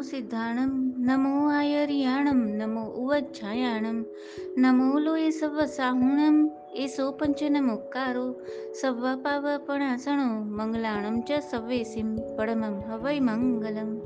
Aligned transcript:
નમો 0.00 1.50
આયર્યાણમ 1.50 2.38
નમો 2.38 2.84
ઉવચ્છાયાણમ 2.90 4.04
નમો 4.56 4.98
લોય 4.98 5.30
serve 5.30 5.64
સાહુણમ 5.64 6.50
એસો 6.76 7.12
પંચનમુક્કારો 7.12 8.32
પાવ 9.22 9.58
પણાસણો 9.66 10.44
મંગલાણમ 10.44 11.20
ચ 11.20 11.32
સવેસીમ 11.32 12.16
પડમમ 12.36 12.80
હવૈ 12.90 13.20
મંગલમ 13.20 13.98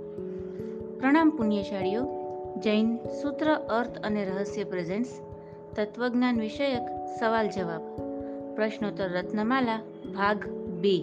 પ્રણામ 0.99 1.31
પુણ્યશાળીઓ 1.31 2.03
જૈન 2.59 2.99
સૂત્ર 3.23 3.55
અર્થ 3.55 3.99
અને 3.99 4.25
રહસ્ય 4.25 4.65
પ્રેઝન્ટ્સ 4.65 5.11
તત્વજ્ઞાન 5.77 6.41
વિષયક 6.41 6.83
સવાલ 7.21 7.49
જવાબ 7.49 7.83
પ્રશ્નોત્તર 8.57 9.11
રત્નમાલા 9.11 9.81
ભાગ 10.15 10.47
બે 10.81 11.01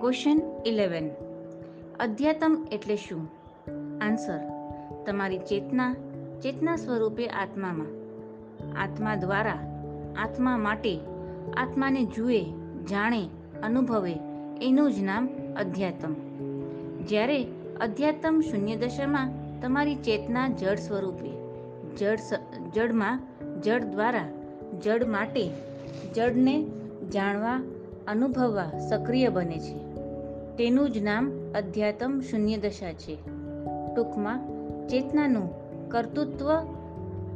ક્વેશ્ચન 0.00 0.40
ઇલેવન 0.66 1.10
અધ્યાત્મ 2.00 2.66
એટલે 2.72 2.96
શું? 2.96 3.39
આન્સર 4.00 4.40
તમારી 5.06 5.38
ચેતના 5.38 5.94
ચેતના 6.42 6.76
સ્વરૂપે 6.76 7.26
આત્મામાં. 7.26 7.86
આત્મા 8.82 9.14
દ્વારા, 9.14 9.58
આત્મા 10.16 10.56
માટે, 10.56 11.00
આત્માને 11.56 12.04
જુએ, 12.04 12.44
જાણે, 12.90 13.28
અનુભવે, 13.62 14.14
એનું 14.62 14.92
જ 14.92 15.02
નામ 15.02 15.28
અધ્યાત્મ. 15.56 16.14
જ્યારે 17.06 17.44
અધ્યાત્મ 17.80 18.40
શૂન્ય 18.40 18.76
દશામાં 18.76 19.30
તમારી 19.60 19.94
ચેતના 19.94 20.48
જડ 20.48 20.78
સ્વરૂપે, 20.78 21.30
જડ 21.96 22.18
જડમાં, 22.74 23.20
જડ 23.62 23.84
દ્વારા, 23.84 24.24
જડ 24.84 25.04
માટે, 25.04 25.50
જડને 26.16 26.64
જાણવા, 27.12 27.62
અનુભવવા 28.08 28.78
સક્રિય 28.90 29.28
બને 29.28 29.58
છે. 29.58 29.78
તેનું 30.56 30.90
જ 30.90 30.98
નામ 30.98 31.30
અધ્યાત્મ 31.54 32.20
શૂન્ય 32.20 32.56
દશા 32.56 32.92
છે. 32.92 33.39
ટૂંકમાં 33.94 34.48
ચેતનાનું 34.88 35.60
કર્તૃત્વ 35.88 36.48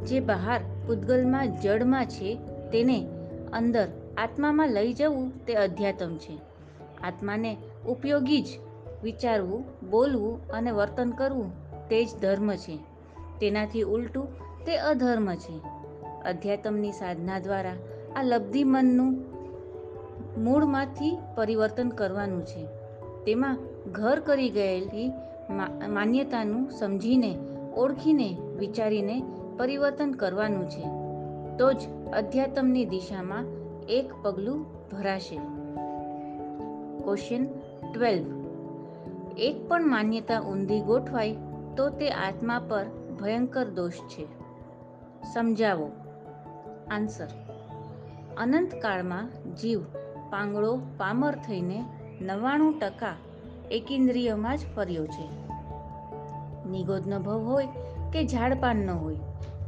જે 0.05 0.19
બહાર 0.19 0.61
પૂતગલમાં 0.87 1.61
જડમાં 1.61 2.05
છે 2.05 2.35
તેને 2.71 3.07
અંદર 3.53 3.87
આત્મામાં 4.17 4.69
લઈ 4.69 4.93
જવું 4.93 5.45
તે 5.45 5.53
અધ્યાત્મ 5.53 6.17
છે. 6.17 6.37
આત્માને 7.03 7.57
ઉપયોગી 7.87 8.41
જ 8.41 8.47
વિચારવું, 9.03 9.89
બોલવું 9.89 10.47
અને 10.47 10.71
વર્તન 10.71 11.11
કરવું 11.11 11.51
તે 11.89 12.05
જ 12.05 12.07
ધર્મ 12.21 12.55
છે. 12.55 12.77
તેનાથી 13.39 13.81
ઉલટું 13.81 14.27
તે 14.65 14.77
અધર્મ 14.77 15.35
છે. 15.35 15.59
અધ્યાત્મની 16.25 16.91
સાધના 16.91 17.39
દ્વારા 17.39 17.73
આ 18.15 18.23
લબ્ધિ 18.23 18.63
મનનું 18.63 19.35
મૂળમાંથી 20.43 21.17
પરિવર્તન 21.35 21.89
કરવાનું 21.89 22.45
છે. 22.45 22.65
તેમાં 23.25 23.57
ઘર 23.91 24.19
કરી 24.19 24.49
ગયેલી 24.49 25.11
માન્યતાનું 25.89 26.71
સમજીને, 26.71 27.37
ઓળખીને, 27.75 28.37
વિચારીને 28.57 29.23
પરિવર્તન 29.57 30.11
કરવાનું 30.11 30.69
છે. 30.69 30.85
તો 31.57 31.73
જ 31.73 31.77
અધ્યાત્મની 32.13 32.85
દિશામાં 32.85 33.45
એક 33.89 34.13
પગલું 34.23 34.65
ભરાશે. 34.89 35.35
ક્વેશ્ચન 37.03 37.45
ટ્વેલ્વ 37.93 38.45
એક 39.37 39.67
પણ 39.67 39.87
માન્યતા 39.87 40.39
ઊંધી 40.39 40.81
ગોઠવાય 40.81 41.35
તો 41.77 41.89
તે 41.89 42.09
આત્મા 42.09 42.59
પર 42.59 42.85
ભયંકર 43.21 43.65
દોષ 43.65 43.91
છે. 43.91 44.25
સમજાવો. 45.33 45.91
આન્સર 46.91 47.27
અનંતકાળમાં 48.37 49.55
જીવ 49.55 49.81
પાંગળો 50.29 50.77
પામર 50.97 51.35
થઈને 51.35 51.83
નવ્વાણું 52.21 52.79
ટકા 52.79 53.15
એકેન્દ્રિયમાં 53.71 54.57
જ 54.57 54.59
ફર્યો 54.75 55.05
છે. 55.05 55.44
નિગોદનો 56.75 57.19
ભવ 57.19 57.39
હોય 57.39 57.67
કે 58.13 58.27
ઝાડપાનનો 58.27 58.95
હોય 58.95 59.15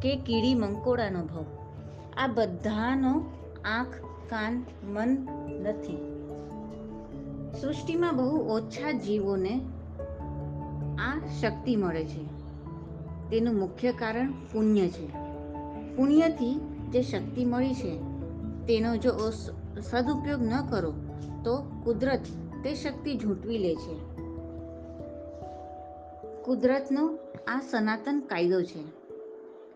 કે 0.01 0.16
કીડી 0.16 0.53
મંકોડાનો 0.53 1.25
ભવ? 1.25 1.45
આ 2.18 2.28
બધાનો 2.28 3.23
આંખ, 3.66 3.94
કાન, 4.29 4.66
મન 4.84 5.28
નથી. 5.63 5.97
સૃષ્ટિમાં 7.62 8.16
બહુ 8.16 8.38
ઓછા 8.47 8.91
જીવોને 8.91 9.62
આ 11.00 11.19
શક્તિ 11.41 11.75
મળે 11.75 12.03
છે. 12.03 12.23
તેનું 13.29 13.56
મુખ્ય 13.56 13.91
કારણ 13.91 14.31
પુણ્ય 14.31 14.88
છે. 14.88 15.07
પુણ્યથી 15.95 16.59
જે 16.91 17.01
શક્તિ 17.01 17.45
મળી 17.45 17.74
છે, 17.74 17.97
તેનો 18.68 18.95
જો 18.97 19.31
સદુપયોગ 19.81 20.41
ન 20.41 20.66
કરો, 20.69 20.94
તો 21.44 21.81
કુદરત 21.84 22.19
તે 22.63 22.74
શક્તિ 22.74 23.18
ઝૂંટવી 23.18 23.57
લે 23.57 23.75
છે. 23.75 24.16
કુદરતનો 26.47 27.18
આ 27.47 27.62
સનાતન 27.69 28.19
કાયદો 28.19 28.62
છે. 28.62 28.84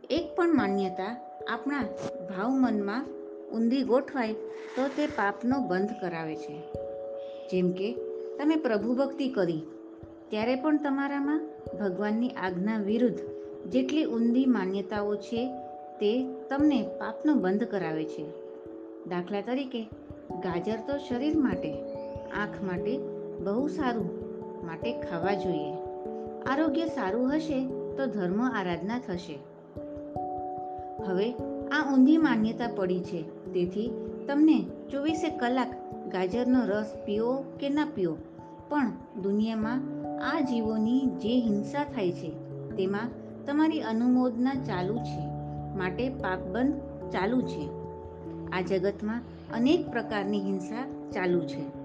એક 0.10 0.36
પણ 0.36 0.56
માન્યતા 0.56 1.38
આપણા 1.48 1.82
ભાવ 2.30 2.50
મનમાં 2.50 3.06
ઊંધી 3.54 3.84
ગોઠવાય 3.84 4.34
તો 4.76 4.88
તે 4.88 5.08
પાપનો 5.08 5.60
બંધ 5.68 5.90
કરાવે 6.02 6.36
છે. 6.36 6.62
જેમ 7.50 7.72
કે, 7.72 7.94
તમે 8.38 8.56
પ્રભુ 8.56 8.96
ભક્તિ 8.96 9.30
કરી, 9.30 9.62
ત્યારે 10.30 10.56
પણ 10.56 10.78
તમારામાં 10.78 11.50
ભગવાનની 11.80 12.30
આજ્ઞા 12.30 12.78
વિરુદ્ધ 12.78 13.20
જેટલી 13.70 14.06
ઊંધી 14.06 14.46
માન્યતાઓ 14.46 15.16
છે 15.16 15.58
તે 16.00 16.34
તમને 16.50 16.88
પાપનો 17.00 17.34
બંધ 17.34 17.64
કરાવે 17.64 18.06
છે. 18.06 18.26
દાખલા 19.10 19.42
તરીકે, 19.42 19.84
ગાજર 20.32 20.76
તો 20.76 20.98
શરીર 20.98 21.38
માટે, 21.38 21.74
આંખ 22.30 22.64
માટે 22.64 22.98
બહુ 23.44 23.68
સારું 23.68 24.10
માટે 24.66 25.02
ખાવા 25.02 25.34
જોઈએ. 25.34 25.81
આરોગ્ય 26.48 26.86
સારું 26.86 27.36
હશે 27.36 27.68
તો 27.68 28.06
ધર્મ 28.06 28.42
આરાધના 28.42 29.00
થશે. 29.00 29.40
હવે 31.06 31.32
આ 31.72 31.94
ઊંધી 31.94 32.18
માન્યતા 32.18 32.68
પડી 32.68 33.00
છે. 33.00 33.22
તેથી 33.54 33.92
તમને 34.28 34.66
ચોવીસે 34.92 35.30
કલાક 35.30 35.74
ગાજરનો 36.12 36.66
રસ 36.66 36.94
પીઓ 37.06 37.44
કે 37.60 37.70
ના 37.70 37.88
પીઓ 37.96 38.18
પણ 38.70 38.92
દુનિયામાં 39.22 39.82
આ 40.32 40.40
જીવોની 40.40 41.00
જે 41.00 41.40
હિંસા 41.40 41.84
થાય 41.84 42.12
છે, 42.12 42.30
તેમાં 42.70 43.10
તમારી 43.46 43.82
અનુમોદના 43.82 44.54
ચાલુ 44.54 44.98
છે, 44.98 45.26
માટે 45.78 46.10
પાપબંધ 46.10 46.74
ચાલુ 47.12 47.42
છે. 47.42 47.70
આ 48.52 48.62
જગતમાં 48.62 49.22
અનેક 49.54 49.92
પ્રકારની 49.92 50.42
હિંસા 50.42 50.88
ચાલુ 51.12 51.40
છે. 51.40 51.82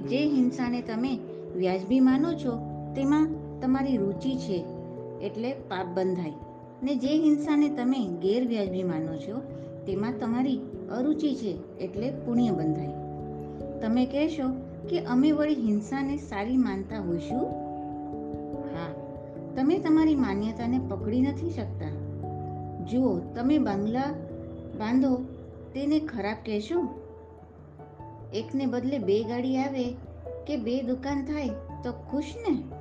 જે 0.00 0.26
હિંસાને 0.26 0.82
તમે 0.82 1.18
વ્યાજબી 1.56 2.00
માનો 2.00 2.32
છો, 2.32 2.58
તેમાં 2.96 3.28
તમારી 3.62 3.96
રુચિ 3.96 4.36
છે 4.36 4.64
એટલે 5.22 5.52
પાપ 5.52 5.86
બંધાય 5.86 6.32
ને 6.82 6.94
જે 6.94 7.18
હિંસાને 7.18 7.68
તમે 7.68 8.06
ગેરવ્યાજબી 8.22 8.82
માનો 8.82 9.16
છો, 9.16 9.40
તેમાં 9.86 10.18
તમારી 10.20 10.60
અરુચિ 10.90 11.34
છે 11.34 11.78
એટલે 11.78 12.10
પુણ્ય 12.10 12.50
બંધાય 12.50 13.00
તમે 13.80 14.06
કહેશો 14.06 14.48
કે 14.88 15.00
અમે 15.00 15.32
વળી 15.32 15.54
હિંસાને 15.54 16.16
સારી 16.16 16.56
માનતા 16.56 17.00
હોઈશું? 17.00 17.46
હા, 18.64 18.94
તમે 19.56 19.78
તમારી 19.78 20.14
માન્યતાને 20.14 20.78
પકડી 20.78 21.20
નથી 21.20 21.50
શકતા. 21.50 21.90
જુઓ, 22.84 23.18
તમે 23.18 23.58
બંગલા 23.58 24.14
બાંધો, 24.78 25.16
તેને 25.74 26.00
ખરાબ 26.00 26.36
કહેશો? 26.46 26.88
એકને 28.34 28.66
બદલે 28.66 28.98
બે 28.98 29.24
ગાડી 29.24 29.56
આવે 29.56 29.90
કે 30.46 30.56
બે 30.56 30.82
દુકાન 30.82 31.24
થાય 31.24 31.48
તો 31.84 31.92
ખુશ 31.92 32.34
ને? 32.48 32.79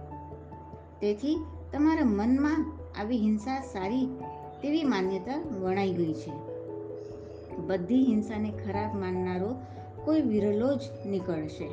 તેથી 1.01 1.45
તમારા 1.73 2.05
મનમાં 2.05 2.65
આવી 3.01 3.17
હિંસા 3.17 3.61
સારી 3.61 4.05
તેવી 4.61 4.83
માન્યતા 4.83 5.59
વણાઈ 5.61 5.93
ગઈ 5.93 6.13
છે. 6.13 6.31
બધી 7.57 8.05
હિંસાને 8.05 8.51
ખરાબ 8.51 8.99
માનનારો 8.99 9.55
કોઈ 10.05 10.21
વિરલો 10.21 10.75
જ 10.75 10.81
નીકળશે. 11.05 11.69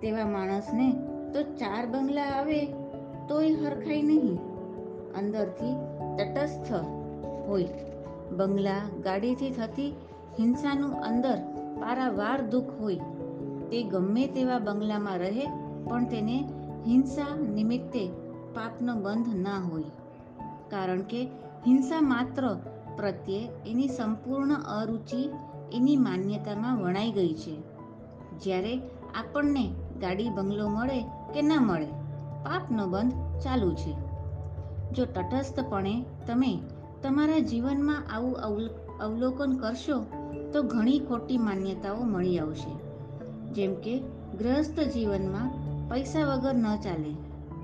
તેવા 0.00 0.26
માણસને 0.26 0.92
તો 1.32 1.42
ચાર 1.42 1.86
બંગલા 1.86 2.22
આવે 2.22 2.64
તોય 3.28 3.52
હરખાય 3.52 4.02
નહીં. 4.02 4.38
અંદરથી 5.14 5.74
તટસ્થ 6.16 6.72
હોય. 7.48 7.68
બંગલા 8.36 8.78
ગાડીથી 9.02 9.50
થતી 9.50 9.90
હિંસાનું 10.38 10.92
અંદર 10.92 11.38
પારાવાર 11.80 12.40
દુઃખ 12.40 12.66
હોય. 12.80 12.96
તે 13.70 13.82
ગમે 13.82 14.26
તેવા 14.26 14.58
બંગલામાં 14.58 15.18
રહે 15.18 15.46
પણ 15.84 16.04
તેને 16.04 16.48
હિંસા 16.86 17.36
નિમિત્તે 17.54 18.08
પાપનો 18.54 18.94
બંધ 18.94 19.28
ના 19.34 19.58
હોય. 19.58 19.84
કારણ 20.70 21.02
કે 21.02 21.24
હિંસા 21.66 22.00
માત્ર 22.00 22.56
પ્રત્યે 22.96 23.48
એની 23.66 23.88
સંપૂર્ણ 23.88 24.54
અરુચિ 24.54 25.30
એની 25.72 25.96
માન્યતામાં 25.96 26.78
વણાઈ 26.78 27.12
ગઈ 27.12 27.34
છે. 27.34 27.62
જ્યારે 28.38 28.78
આપણને 29.18 29.74
ગાડી 30.00 30.28
બંગલો 30.28 30.68
મળે 30.68 31.02
કે 31.02 31.42
ન 31.42 31.52
મળે, 31.60 31.86
પાપનો 32.44 32.86
બંધ 32.86 33.12
ચાલુ 33.40 33.74
છે. 33.74 33.94
જો 34.92 35.04
તટસ્થપણે 35.04 36.04
તમે 36.26 36.60
તમારા 37.02 37.38
જીવનમાં 37.38 38.04
આવું 38.14 38.60
અવલોકન 39.00 39.52
કરશો, 39.52 40.06
તો 40.52 40.62
ઘણી 40.62 40.98
ખોટી 40.98 41.38
માન્યતાઓ 41.38 42.02
મળી 42.02 42.38
આવશે. 42.38 42.72
જેમ 43.52 43.74
કે 43.74 44.00
ગ્રહસ્થ 44.38 44.80
જીવનમાં 44.80 45.67
પૈસા 45.90 46.24
વગર 46.24 46.54
ન 46.54 46.76
ચાલે, 46.76 47.14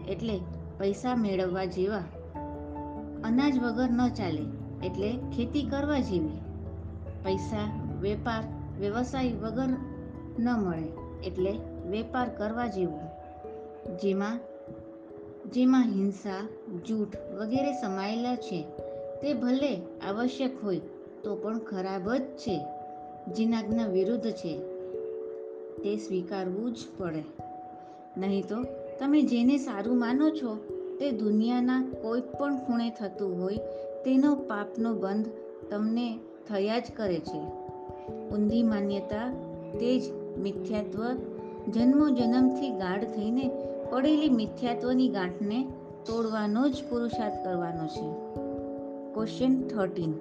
એટલે 0.09 0.41
પૈસા 0.79 1.15
મેળવવા 1.15 1.65
જેવા. 1.65 2.03
અનાજ 3.25 3.59
વગર 3.59 3.91
ન 3.91 4.09
ચાલે, 4.09 4.43
એટલે 4.87 5.19
ખેતી 5.37 5.63
કરવા 5.63 5.99
જેવી. 5.99 6.41
પૈસા 7.25 7.81
વેપાર, 8.01 8.45
વ્યવસાય 8.81 9.33
વગર 9.33 9.69
ન 10.39 10.51
મળે, 10.51 10.89
એટલે 11.27 11.51
વેપાર 11.91 12.29
કરવા 12.29 12.67
જેવું. 12.67 13.05
જેમાં 13.97 14.41
જેમાં 15.53 15.85
હિંસા, 15.85 16.49
જૂઠ 16.87 17.17
વગેરે 17.39 17.73
સમાયેલા 17.73 18.37
છે, 18.37 18.63
તે 19.23 19.35
ભલે 19.35 19.77
આવશ્યક 20.09 20.65
હોય, 20.65 20.81
તો 21.25 21.37
પણ 21.37 21.59
ખરાબ 21.59 22.13
જ 22.13 22.23
છે. 22.23 22.65
જીનાજ્ઞા 23.37 23.87
વિરુદ્ધ 23.87 24.31
છે, 24.31 24.59
તે 25.83 25.97
સ્વીકારવું 25.97 26.73
જ 26.73 26.77
પડે. 26.99 27.44
નહીં 28.17 28.45
તો 28.49 28.63
તમે 29.01 29.23
જેને 29.23 29.57
સારું 29.57 29.99
માનો 29.99 30.31
છો, 30.31 30.57
તે 31.01 31.11
દુનિયાના 31.11 31.83
કોઈ 32.03 32.21
પણ 32.21 32.57
ખૂણે 32.57 32.91
થતું 32.91 33.43
હોય, 33.43 33.57
તેનો 34.05 34.35
પાપનો 34.35 34.95
બંધ 34.95 35.27
તમને 35.71 36.19
થયા 36.49 36.79
જ 36.79 36.83
કરે 36.97 37.19
છે. 37.19 37.41
ઊંધી 38.31 38.63
માન્યતા 38.63 39.33
તે 39.81 39.99
જ 40.01 40.03
મિથ્યાત્વ 40.39 41.05
જન્મો 41.71 42.09
જન્મથી 42.09 42.71
ગાઢ 42.71 43.05
થઈને 43.05 43.51
પડેલી 43.91 44.31
મિથ્યાત્વની 44.31 45.09
ગાંઠને 45.09 45.65
તોડવાનો 46.07 46.69
જ 46.69 46.85
પુરુષાર્થ 46.91 47.45
કરવાનો 47.45 47.87
છે. 47.87 48.35
ક્વેશ્ચન 49.15 49.63
થર્ટીન 49.63 50.13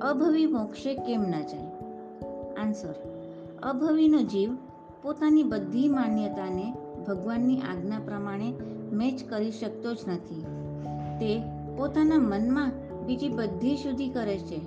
અભવી 0.00 0.46
મોક્ષે 0.46 0.94
કેમ 0.94 1.22
ન 1.22 1.32
જાય? 1.32 1.70
આન્સર 2.54 2.94
અભવીનો 3.62 4.18
જીવ 4.18 4.50
પોતાની 5.02 5.42
બધી 5.42 5.88
માન્યતાને 5.88 6.85
ભગવાનની 7.08 7.60
આજ્ઞા 7.60 7.98
પ્રમાણે 7.98 8.54
મેચ 8.92 9.24
કરી 9.28 9.50
શકતો 9.50 9.94
જ 9.94 9.98
નથી. 10.08 10.42
તે 11.20 11.42
પોતાના 11.76 12.18
મનમાં 12.18 12.72
બીજી 13.06 13.28
બધી 13.28 13.76
શુદ્ધિ 13.76 14.08
કરે 14.08 14.38
છે. 14.38 14.60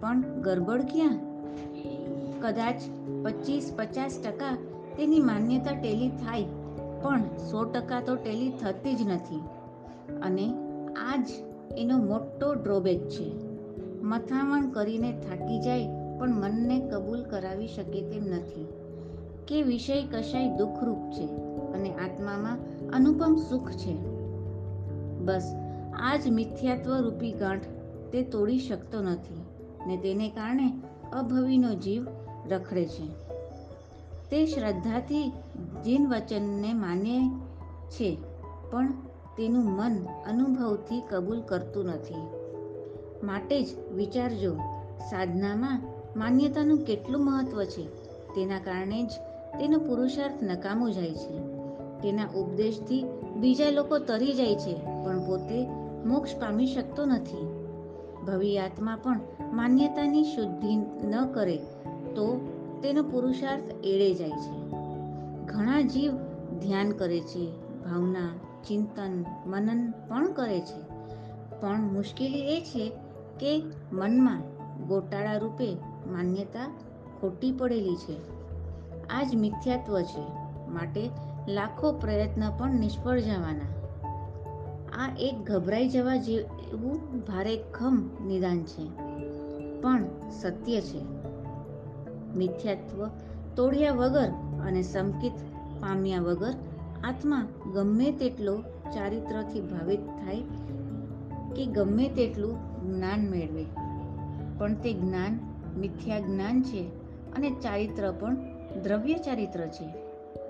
પણ 0.00 0.22
ગરબડ 0.22 0.82
ક્યાં? 0.82 1.30
કદાચ 2.40 2.74
પચીસ 3.22 3.74
પચાસ 3.76 4.18
ટકા 4.24 4.58
તેની 4.96 5.20
માન્યતા 5.20 5.80
ટેલી 5.80 6.08
થાય, 6.08 6.44
પણ 7.02 7.22
સો 7.50 7.64
ટકા 7.64 8.00
તો 8.00 8.14
ટેલી 8.14 8.50
થતી 8.50 8.94
જ 8.94 9.08
નથી. 9.08 9.40
અને 10.22 10.54
આ 10.92 11.16
જ 11.16 11.28
એનો 11.78 11.98
મોટો 11.98 12.54
ડ્રોબેક 12.54 13.08
છે. 13.08 13.32
મથામણ 14.02 14.68
કરીને 14.68 15.12
થાકી 15.12 15.60
જાય, 15.60 15.86
પણ 16.18 16.34
મનને 16.34 16.80
કબૂલ 16.80 17.22
કરાવી 17.22 17.66
શકે 17.66 18.10
તેમ 18.10 18.24
નથી. 18.24 18.68
કે 19.48 19.62
વિષય 19.62 20.02
કશાય 20.02 20.56
દુઃખરૂપ 20.56 20.98
છે? 21.10 21.49
અને 21.72 21.94
આત્મામાં 21.94 22.58
અનુપમ 22.90 23.36
સુખ 23.50 23.70
છે. 23.70 23.96
બસ, 25.18 25.54
આ 26.00 26.16
જ 26.16 26.28
મિથ્યાત્વ 26.28 26.96
રૂપી 26.96 27.32
ગાંઠ 27.32 27.64
તે 28.12 28.22
તોડી 28.22 28.58
શકતો 28.58 29.02
નથી 29.02 29.44
ને 29.86 29.96
તેને 29.96 30.28
કારણે 30.28 30.72
અભવીનો 31.12 31.74
જીવ 31.74 32.06
રખડે 32.48 32.86
છે. 32.86 33.06
તે 34.30 34.46
શ્રદ્ધાથી 34.46 35.32
જીન 35.84 36.08
વચનને 36.08 36.72
માને 36.72 37.30
છે, 37.90 38.18
પણ 38.70 38.92
તેનું 39.36 39.64
મન 39.64 40.06
અનુભવથી 40.26 41.00
કબૂલ 41.00 41.40
કરતું 41.40 41.84
નથી. 41.84 42.14
માટે 43.26 43.62
જ 43.62 43.66
વિચારજો, 43.96 44.56
સાધનામાં 45.10 45.82
માન્યતાનું 46.16 46.78
કેટલું 46.78 47.24
મહત્વ 47.24 47.64
છે? 47.64 47.86
તેના 48.34 48.58
કારણે 48.58 49.02
જ 49.02 49.10
તેનો 49.58 49.78
પુરુષાર્થ 49.78 50.42
નકામો 50.42 50.90
જાય 50.90 51.14
છે. 51.14 51.59
તેના 52.02 52.26
ઉપદેશથી 52.26 53.04
બીજા 53.36 53.70
લોકો 53.70 53.98
તરી 53.98 54.32
જાય 54.32 54.54
છે, 54.54 55.04
પણ 55.04 55.26
પોતે 55.26 55.66
મોક્ષ 56.04 56.36
પામી 56.36 56.66
શકતો 56.66 57.04
નથી. 57.04 57.48
ભવી 58.26 58.58
આત્મા 58.58 58.98
પણ 59.02 59.20
માન્યતાની 59.52 60.24
શુદ્ધિ 60.24 60.76
ન 61.06 61.26
કરે, 61.34 61.56
તો 62.14 62.48
તેનો 62.82 63.02
પુરુષાર્થ 63.02 63.64
એળે 63.84 64.14
જાય 64.14 64.30
છે. 64.30 64.70
ઘણા 65.44 65.80
જીવ 65.80 66.12
ધ્યાન 66.60 66.90
કરે 66.90 67.20
છે, 67.20 67.46
ભાવના, 67.84 68.36
ચિંતન, 68.68 69.24
મનન 69.46 69.90
પણ 70.08 70.32
કરે 70.32 70.60
છે. 70.60 70.90
પણ 71.60 71.80
મુશ્કેલી 71.92 72.38
એ 72.38 72.60
છે 72.60 72.92
કે 73.40 73.62
મનમાં 73.92 74.42
ગોટાળા 74.88 75.36
રૂપે 75.36 75.76
માન્યતા 76.06 76.74
ખોટી 77.20 77.52
પડેલી 77.52 77.96
છે. 77.96 78.16
આ 79.08 79.22
જ 79.22 79.36
મિથ્યાત્વ 79.36 80.00
છે. 80.00 80.22
માટે 80.70 81.10
લાખો 81.48 81.92
પ્રયત્ન 81.92 82.50
પણ 82.50 82.70
નિષ્ફળ 82.70 83.20
જવાના. 83.20 83.70
આ 84.98 85.16
એક 85.18 85.50
ગભરાઈ 85.50 85.88
જવા 85.88 86.16
જેવું 86.16 87.20
ભારે 87.20 87.56
ખમ 87.74 88.10
નિદાન 88.26 88.62
છે, 88.62 88.84
પણ 89.80 90.04
સત્ય 90.40 90.80
છે. 90.80 91.02
મિથ્યાત્વ 92.36 93.08
તોડ્યા 93.56 93.92
વગર 93.92 94.28
અને 94.66 94.82
સંકિત 94.82 95.32
પામ્યા 95.80 96.20
વગર 96.20 96.54
આત્મા 97.04 97.48
ગમે 97.74 98.10
તેટલો 98.12 98.56
ચારિત્રથી 98.94 99.60
ભાવિત 99.60 100.00
થાય 100.00 100.42
કે 101.56 101.66
ગમે 101.66 102.08
તેટલું 102.08 102.56
જ્ઞાન 102.86 103.30
મેળવે. 103.30 103.64
પણ 104.58 104.74
તે 104.74 104.92
જ્ઞાન 104.92 105.38
મિથ્યા 105.78 106.20
જ્ઞાન 106.20 106.62
છે 106.62 106.88
અને 107.36 107.50
ચારિત્ર 107.50 108.12
પણ 108.12 108.36
દ્રવ્ય 108.82 109.14
ચારિત્ર 109.14 109.66
છે. 109.66 109.88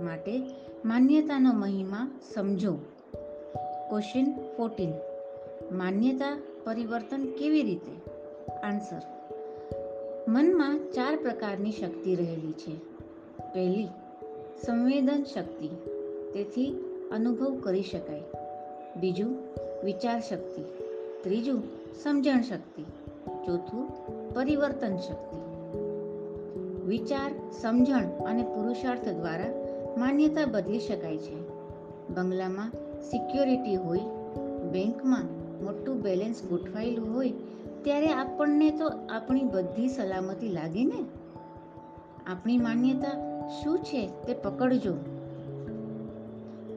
માટે 0.01 0.41
માન્યતાનો 0.85 1.53
મહિમા 1.53 2.21
સમજો. 2.35 2.73
ક્વેશ્ચન 3.91 4.33
ફોર્ટીન 4.57 4.93
માન્યતા 5.73 6.43
પરિવર્તન 6.65 7.27
કેવી 7.39 7.63
રીતે? 7.63 8.11
આન્સર 8.53 9.03
મનમાં 10.29 10.81
ચાર 10.93 11.17
પ્રકારની 11.17 11.73
શક્તિ 11.73 12.15
રહેલી 12.15 12.53
છે. 12.53 12.77
પહેલી, 13.53 13.89
સંવેદન 14.67 15.25
શક્તિ. 15.35 15.69
તેથી 16.33 16.85
અનુભવ 17.13 17.61
કરી 17.61 17.83
શકાય. 17.83 18.23
બીજું, 19.01 19.37
વિચાર 19.85 20.21
શક્તિ. 20.21 20.63
ત્રીજું, 21.23 21.63
સમજણ 22.03 22.41
શક્તિ. 22.41 22.83
ચોથું, 23.47 23.89
પરિવર્તન 24.35 24.97
શક્તિ. 24.97 25.39
વિચાર, 26.87 27.33
સમજણ 27.61 28.05
અને 28.05 28.43
પુરુષાર્થ 28.43 29.09
દ્વારા 29.09 29.60
માન્યતા 29.99 30.47
બદલી 30.47 30.81
શકાય 30.81 31.19
છે. 31.19 31.49
બંગલામાં 32.15 32.71
સિક્યોરિટી 33.01 33.77
હોય, 33.77 33.99
બેંકમાં 34.73 35.23
મોટું 35.65 36.03
બેલેન્સ 36.03 36.43
ગોઠવાયેલું 36.43 37.15
હોય, 37.15 37.33
ત્યારે 37.83 38.07
આપણને 38.07 38.71
તો 38.71 38.89
આપણી 38.89 39.43
બધી 39.43 39.89
સલામતી 39.89 40.49
લાગે 40.49 40.85
ને? 40.85 41.05
આપણી 42.27 42.59
માન્યતા 42.59 43.41
શું 43.63 43.79
છે 43.79 44.07
તે 44.07 44.35
પકડજો. 44.35 44.95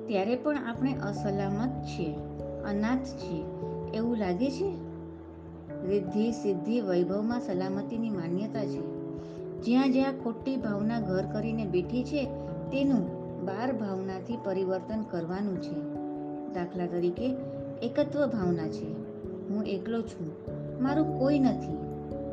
ત્યારે 0.08 0.36
પણ 0.36 0.58
આપણે 0.58 0.94
અસલામત 0.94 1.86
છીએ, 1.86 2.14
અનાથ 2.64 3.00
છીએ, 3.00 3.44
એવું 3.98 4.18
લાગે 4.18 4.52
છે? 4.52 4.74
રિદ્ધિ 5.88 6.32
સિદ્ધિ 6.32 6.82
વૈભવમાં 6.82 7.40
સલામતીની 7.40 8.10
માન્યતા 8.10 8.66
છે. 8.66 9.04
જ્યાં 9.62 9.92
જ્યાં 9.92 10.14
ખોટી 10.24 10.58
ભાવના 10.58 11.00
ઘર 11.00 11.24
કરીને 11.34 11.66
બેઠી 11.66 12.04
છે 12.04 12.43
તેનું 12.74 13.04
બાર 13.46 13.72
ભાવનાથી 13.72 14.38
પરિવર્તન 14.46 15.02
કરવાનું 15.02 15.62
છે. 15.62 15.76
દાખલા 16.54 16.88
તરીકે, 16.88 17.36
એકત્વ 17.82 18.28
ભાવના 18.28 18.68
છે. 18.68 18.88
હું 19.48 19.66
એકલો 19.66 20.02
છું. 20.02 20.32
મારું 20.84 21.20
કોઈ 21.20 21.40
નથી. 21.40 21.74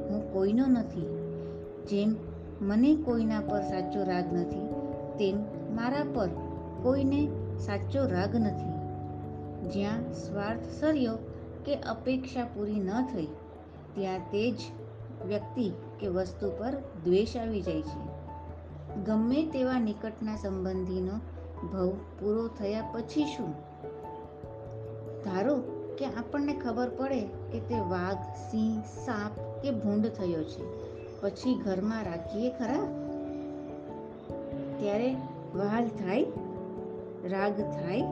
હું 0.08 0.32
કોઈનો 0.32 0.66
નથી. 0.66 1.06
જેમ 1.80 2.16
મને 2.62 2.96
કોઈના 2.96 3.40
પર 3.40 3.60
સાચો 3.60 4.02
રાગ 4.04 4.32
નથી, 4.32 4.68
તેમ 5.18 5.36
મારા 5.76 6.04
પર 6.14 6.28
કોઈને 6.82 7.28
સાચો 7.58 8.06
રાગ 8.06 8.36
નથી. 8.36 8.70
જ્યાં 9.68 10.12
સ્વાર્થ 10.12 10.60
સર્યો 10.80 11.18
કે 11.64 11.74
અપેક્ષા 11.74 12.44
પૂરી 12.44 12.80
ન 12.80 12.90
થઈ, 13.14 13.26
ત્યાં 13.94 14.18
તે 14.18 14.50
જ 14.50 14.58
વ્યક્તિ 15.26 15.72
કે 16.00 16.08
વસ્તુ 16.08 16.50
પર 16.58 16.72
દ્વેષ 17.04 17.36
આવી 17.36 17.62
જાય 17.62 17.82
છે. 17.82 18.09
ગમે 19.06 19.46
તેવા 19.46 19.80
નિકટના 19.80 20.36
સંબંધીનો 20.36 21.12
ભવ 21.68 21.90
પૂરો 21.90 22.48
થયા 22.48 22.82
પછી 22.92 23.24
શું? 23.24 23.54
ધારો 25.24 25.56
કે 25.98 26.06
આપણને 26.06 26.54
ખબર 26.54 26.88
પડે 26.88 27.20
કે 27.20 27.60
તે 27.60 27.74
વાઘ, 27.74 28.16
સિંહ, 28.50 28.82
સાપ 28.82 29.62
કે 29.62 29.70
ભૂંડ 29.70 30.06
થયો 30.06 30.44
છે. 30.44 30.90
પછી 31.20 31.54
ઘરમાં 31.54 32.04
રાખીએ 32.04 32.50
ખરા? 32.50 32.78
ત્યારે 34.78 35.14
વહાલ 35.54 35.88
થાય, 35.88 36.26
રાગ 37.28 37.60
થાય 37.60 38.02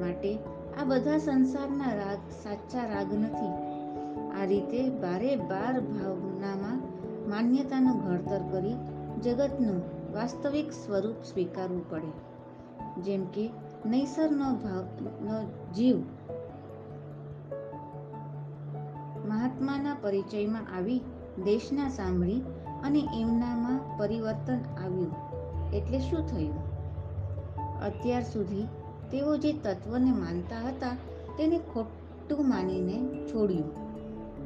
માટે 0.00 0.38
આ 0.80 0.84
બધા 0.84 1.18
સંસારના 1.18 1.94
રાગ 1.94 2.18
સાચા 2.42 2.94
રાગ 2.94 3.14
નથી. 3.14 3.70
આ 4.30 4.44
રીતે 4.44 4.88
બારે 4.88 5.36
બાર 5.36 5.80
ભાવનામાં 5.80 6.80
માન્યતાનું 7.30 7.98
ઘડતર 7.98 8.40
કરી 8.52 8.74
જગતનું 9.20 9.82
વાસ્તવિક 10.12 10.72
સ્વરૂપ 10.72 11.24
સ્વીકારવું 11.24 11.90
પડે. 11.90 13.00
જેમ 13.02 13.24
કે 13.24 13.50
નૈસરનો 13.86 14.54
ભાવનો 14.54 15.44
જીવ 15.72 15.98
મહાત્માના 19.26 19.96
પરિચયમાં 20.00 20.76
આવી, 20.76 20.98
દેશના 21.44 21.88
સાંભળી 21.88 22.40
અને 22.84 23.08
એમનામાં 23.20 23.98
પરિવર્તન 23.98 24.58
આવ્યું. 24.84 25.14
એટલે 25.70 25.98
શું 25.98 26.26
થયું? 26.26 26.54
અત્યાર 27.80 28.22
સુધી 28.22 28.66
તેઓ 29.10 29.36
જે 29.36 29.52
તત્વને 29.52 30.12
માનતા 30.12 30.68
હતા, 30.68 30.96
તેને 31.38 31.58
ખોટું 31.58 32.48
માનીને 32.48 33.26
છોડ્યું. 33.26 33.70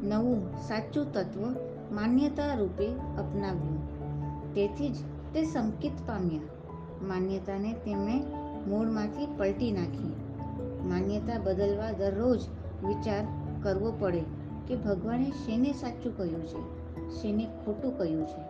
નવું 0.03 0.57
સાચું 0.57 1.13
તત્વ 1.13 1.41
માન્યતા 1.93 2.55
રૂપે 2.55 2.87
અપનાવ્યું. 2.93 3.94
તેથી 4.55 4.89
જ 4.89 4.97
તે 5.35 5.45
સંકિત 5.45 5.93
પામ્યા. 6.07 6.41
માન્યતાને 7.03 7.73
તેમણે 7.73 8.23
મૂળમાંથી 8.67 9.27
પલટી 9.39 9.73
નાખી. 9.73 10.13
માન્યતા 10.89 11.39
બદલવા 11.39 11.91
દરરોજ 11.91 12.41
વિચાર 12.87 13.25
કરવો 13.63 13.93
પડે 14.01 14.23
કે 14.69 14.77
ભગવાને 14.77 15.31
શેને 15.31 15.73
સાચું 15.73 16.17
કહ્યું 16.17 16.47
છે, 16.47 16.85
શેને 17.23 17.45
ખોટું 17.65 17.99
કહ્યું 17.99 18.27
છે? 18.27 18.41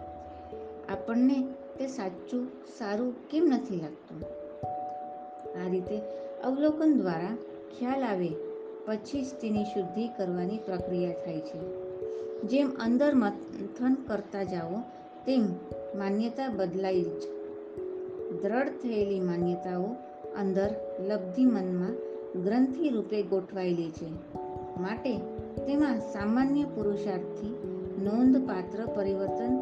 આપણને 0.93 1.43
તે 1.79 1.87
સાચું, 1.87 2.47
સારું 2.79 3.29
કેમ 3.29 3.45
નથી 3.45 3.77
લાગતું? 3.77 4.23
આ 5.65 5.69
રીતે 5.71 6.01
અવલોકન 6.45 6.97
દ્વારા 6.97 7.37
ખ્યાલ 7.79 8.05
આવે, 8.05 8.29
પછી 8.87 9.23
જ 9.23 9.27
તેની 9.41 9.65
શુદ્ધિ 9.65 10.09
કરવાની 10.09 10.59
પ્રક્રિયા 10.59 11.13
થાય 11.13 11.41
છે. 11.41 11.59
જેમ 12.43 12.71
અંદર 12.71 13.15
મંથન 13.15 13.95
કરતા 13.95 14.43
જાઓ, 14.43 14.81
તેમ 15.27 15.47
માન્યતા 15.95 16.49
બદલાઈ 16.49 17.03
જ. 17.03 17.23
દ્રઢ 18.43 18.69
થયેલી 18.83 19.21
માન્યતાઓ 19.21 19.85
અંદર 20.41 20.71
લબ્ધિ 21.01 21.45
મનમાં 21.45 21.95
ગ્રંથિ 22.43 22.89
રૂપે 22.89 23.23
ગોઠવાયેલી 23.23 23.91
છે. 23.91 24.09
માટે 24.81 25.13
તેમાં 25.67 26.01
સામાન્ય 26.13 26.65
પુરુષાર્થથી 26.65 27.55
નોંધપાત્ર 28.03 28.87
પરિવર્તન 28.87 29.53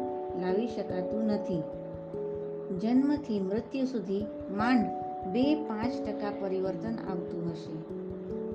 લાવી 0.41 0.67
શકાતું 0.67 1.23
નથી. 1.23 1.61
જન્મથી 2.79 3.39
મૃત્યુ 3.39 3.85
સુધી 3.85 4.25
માંડ 4.51 4.85
બે 5.33 5.43
પાંચ 5.55 5.93
ટકા 6.07 6.33
પરિવર્તન 6.41 6.95
આવતું 7.09 7.43
હશે. 7.51 7.75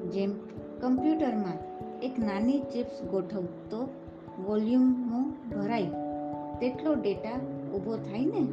જેમ 0.09 0.33
કમ્પ્યુટરમાં 0.81 1.59
એક 2.01 2.19
નાની 2.19 2.59
ચિપ્સ 2.73 3.03
ગોઠવતો 3.03 3.81
વોલ્યુમો 4.45 5.21
ભરાય, 5.53 5.87
તેટલો 6.61 6.95
ડેટા 6.95 7.39
ઊભો 7.79 7.97
થાય 7.97 8.25
ને 8.25 8.45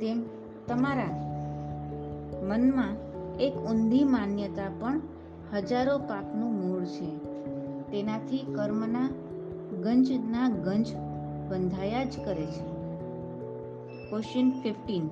તેમ 0.00 0.22
તમારા 0.68 1.22
મનમાં 2.42 2.96
એક 3.38 3.54
ઊંધી 3.54 4.04
માન્યતા 4.04 4.68
પણ 4.80 5.00
હજારો 5.52 5.98
પાપનું 5.98 6.52
મૂળ 6.54 6.84
છે. 6.84 7.16
તેનાથી 7.90 8.38
કર્મના 8.54 9.08
ગંજના 9.82 10.48
ગંજ 10.48 10.96
બંધાયા 11.50 12.04
જ 12.04 12.12
કરે 12.24 12.46
છે. 12.46 12.72
ક્વેશ્ચન 14.10 14.50
ફિફ્ટીન 14.50 15.06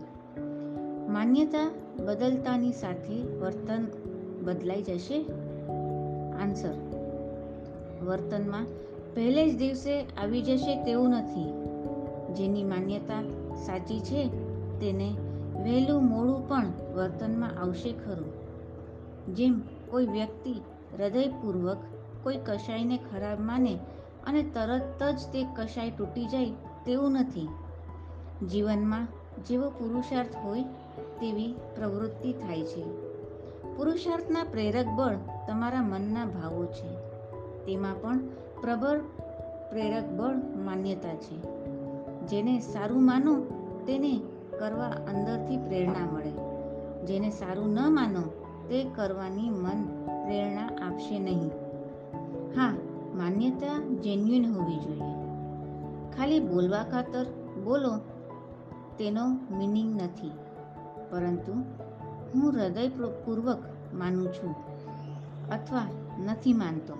માન્યતા 1.12 1.70
બદલતાની 2.04 2.72
સાથે 2.72 3.22
વર્તન 3.22 3.86
બદલાઈ 4.44 4.82
જશે? 4.82 5.24
આન્સર 6.42 6.74
વર્તનમાં 8.06 8.66
પહેલે 9.14 9.50
જ 9.50 9.58
દિવસે 9.58 10.02
આવી 10.02 10.42
જશે 10.42 10.84
તેવું 10.84 11.10
નથી. 11.10 11.69
જેની 12.34 12.62
માન્યતા 12.62 13.22
સાચી 13.54 14.00
છે, 14.00 14.28
તેને 14.80 15.16
વહેલું 15.62 16.04
મોડું 16.04 16.48
પણ 16.48 16.66
વર્તનમાં 16.94 17.60
આવશે 17.60 17.92
ખરું. 17.92 18.40
જેમ 19.34 19.62
કોઈ 19.90 20.06
વ્યક્તિ 20.06 20.52
હૃદયપૂર્વક 20.98 21.76
કોઈ 22.22 22.36
કશાયને 22.36 22.96
ખરાબ 22.96 23.40
માને 23.40 23.78
અને 24.26 24.42
તરત 24.42 25.02
જ 25.02 25.16
તે 25.32 25.46
કશાય 25.56 25.90
તૂટી 25.90 26.26
જાય 26.26 26.50
તેવું 26.86 27.12
નથી. 27.12 27.48
જીવનમાં 28.46 29.08
જેવો 29.44 29.70
પુરુષાર્થ 29.70 30.36
હોય 30.44 30.62
તેવી 31.20 31.54
પ્રવૃત્તિ 31.76 32.32
થાય 32.32 32.62
છે. 32.62 32.84
પુરુષાર્થના 33.76 34.44
પ્રેરક 34.44 34.86
બળ 34.86 35.16
તમારા 35.48 35.82
મનના 35.82 36.24
ભાવો 36.24 36.64
છે. 36.64 36.96
તેમાં 37.66 38.00
પણ 38.00 38.18
પ્રબળ 38.60 39.00
પ્રેરક 39.70 40.04
બળ 40.04 40.34
માન્યતા 40.56 41.14
છે. 41.14 41.69
જેને 42.30 42.60
સારું 42.60 43.06
માનો, 43.06 43.34
તેને 43.86 44.22
કરવા 44.58 44.88
અંદરથી 44.88 45.56
પ્રેરણા 45.56 46.06
મળે. 46.12 46.32
જેને 47.06 47.30
સારું 47.30 47.70
ન 47.70 47.78
માનો, 47.88 48.20
તે 48.68 48.84
કરવાની 48.84 49.50
મન 49.50 50.04
પ્રેરણા 50.24 50.66
આપશે 50.66 51.18
નહીં. 51.18 51.50
હા, 52.56 52.74
માન્યતા 53.14 53.96
જેન્યુઇન 54.00 54.54
હોવી 54.54 54.76
જોઈએ. 54.76 55.14
ખાલી 56.16 56.40
બોલવા 56.40 56.82
ખાતર 56.82 57.26
બોલો, 57.64 57.96
તેનો 58.98 59.26
મિનિંગ 59.58 60.02
નથી. 60.02 60.30
પરંતુ 61.10 61.52
હું 62.34 62.52
હૃદયપૂર્વક 62.52 63.58
માનું 63.94 64.32
છું, 64.32 64.54
અથવા 65.48 65.82
નથી 66.24 66.52
માનતો. 66.52 66.94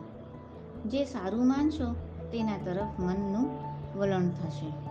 જે 0.87 1.05
સારું 1.05 1.49
માનશો, 1.49 1.95
તેના 2.33 2.57
તરફ 2.65 3.01
મનનું 3.01 3.51
વલણ 3.99 4.29
થશે. 4.29 4.89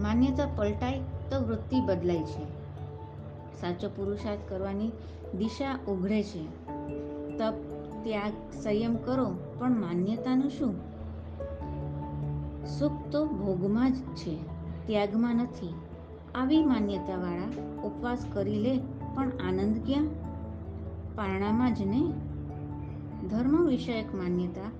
માન્યતા 0.00 0.48
પલટાય 0.56 0.98
તો 1.00 1.40
વૃત્તિ 1.46 1.80
બદલાય 1.80 2.22
છે. 2.22 2.62
સાચો 3.60 3.88
પુરુષાર્થ 3.88 4.40
કરવાની 4.48 4.90
દિશા 5.38 5.78
ઉઘડે 5.88 6.22
છે. 6.22 6.66
તપ, 7.38 7.54
ત્યાગ, 8.04 8.32
સંયમ 8.62 8.96
કરો, 8.96 9.34
પણ 9.58 9.70
માન્યતાનું 9.70 10.50
શું? 10.50 10.74
સુખ 12.66 13.12
તો 13.12 13.26
ભોગમાં 13.26 13.92
જ 13.92 13.96
છે, 13.96 14.38
ત્યાગમાં 14.86 15.36
નથી. 15.36 15.74
આવી 16.34 16.64
માન્યતાવાળા 16.64 17.78
ઉપવાસ 17.82 18.26
કરી 18.32 18.58
લે, 18.58 18.78
પણ 19.14 19.30
આનંદ 19.48 19.86
ક્યાં? 19.86 20.06
પારણામાં 21.16 21.74
જ 21.74 21.80
ને? 21.80 22.12
ધર્મ 23.28 23.66
વિષયક 23.66 24.14
માન્યતા 24.14 24.70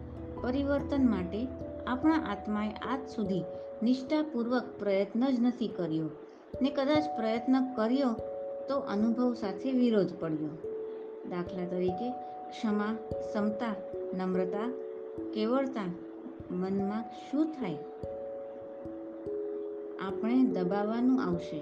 પરિવર્તન 0.41 1.11
માટે 1.11 1.47
આપણા 1.87 2.15
આત્માએ 2.15 2.71
આજ 2.71 3.01
સુધી 3.17 3.43
નિષ્ઠાપૂર્વક 3.83 4.63
પ્રયત્ન 4.79 5.31
જ 5.31 5.41
નથી 5.41 5.69
કર્યો 5.69 6.09
ને 6.63 6.71
કદાચ 6.71 7.05
પ્રયત્ન 7.17 7.75
કર્યો 7.75 8.15
તો 8.69 8.77
અનુભવ 8.77 9.35
સાથે 9.35 9.73
વિરોધ 9.73 10.09
પડ્યો. 10.21 10.49
દાખલા 11.31 11.67
તરીકે 11.67 12.11
ક્ષમા, 12.51 12.97
સમતા, 13.33 13.75
નમ્રતા, 14.15 14.73
કેવળતા, 15.35 15.95
મનમાં 16.51 17.05
શું 17.31 17.47
થાય? 17.47 17.75
આપણે 20.01 20.45
દબાવવાનું 20.45 21.25
આવશે. 21.25 21.61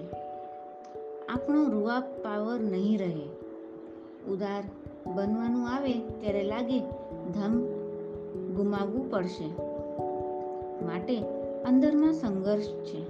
આપણો 1.29 1.69
રૂઆ 1.69 1.99
પાવર 1.99 2.59
નહીં 2.59 2.99
રહે. 2.99 3.27
ઉદાર 4.31 4.63
બનવાનું 5.13 5.69
આવે 5.69 5.93
ત્યારે 5.93 6.43
લાગે, 6.43 6.79
ધમ 7.33 7.61
ગુમાવવું 8.55 9.11
પડશે. 9.11 9.47
માટે 10.85 11.40
અંદરમાં 11.65 12.13
સંઘર્ષ 12.13 12.67
છે. 12.67 13.05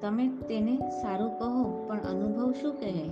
તમે 0.00 0.28
તેને 0.28 0.76
સારું 0.76 1.38
કહો, 1.38 1.86
પણ 1.88 2.00
અનુભવ 2.00 2.52
શું 2.52 2.80
કહે? 2.80 3.08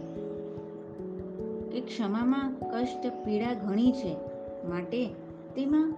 કે 1.70 1.80
ક્ષમામાં 1.80 2.54
કષ્ટ 2.70 3.24
પીડા 3.24 3.54
ઘણી 3.54 3.92
છે, 3.92 4.16
માટે 4.68 5.06
તેમાં 5.54 5.94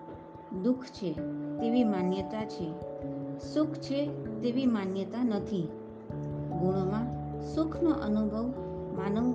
દુઃખ 0.62 0.84
છે, 0.84 1.12
તેવી 1.60 1.84
માન્યતા 1.84 2.44
છે. 2.44 2.72
સુખ 3.38 3.66
છે, 3.66 4.24
તેવી 4.40 4.66
માન્યતા 4.66 5.24
નથી. 5.24 5.68
ગુણોમાં 6.60 7.06
સુખનો 7.54 7.90
અનુભવ 7.90 8.44
માનવ 8.96 9.34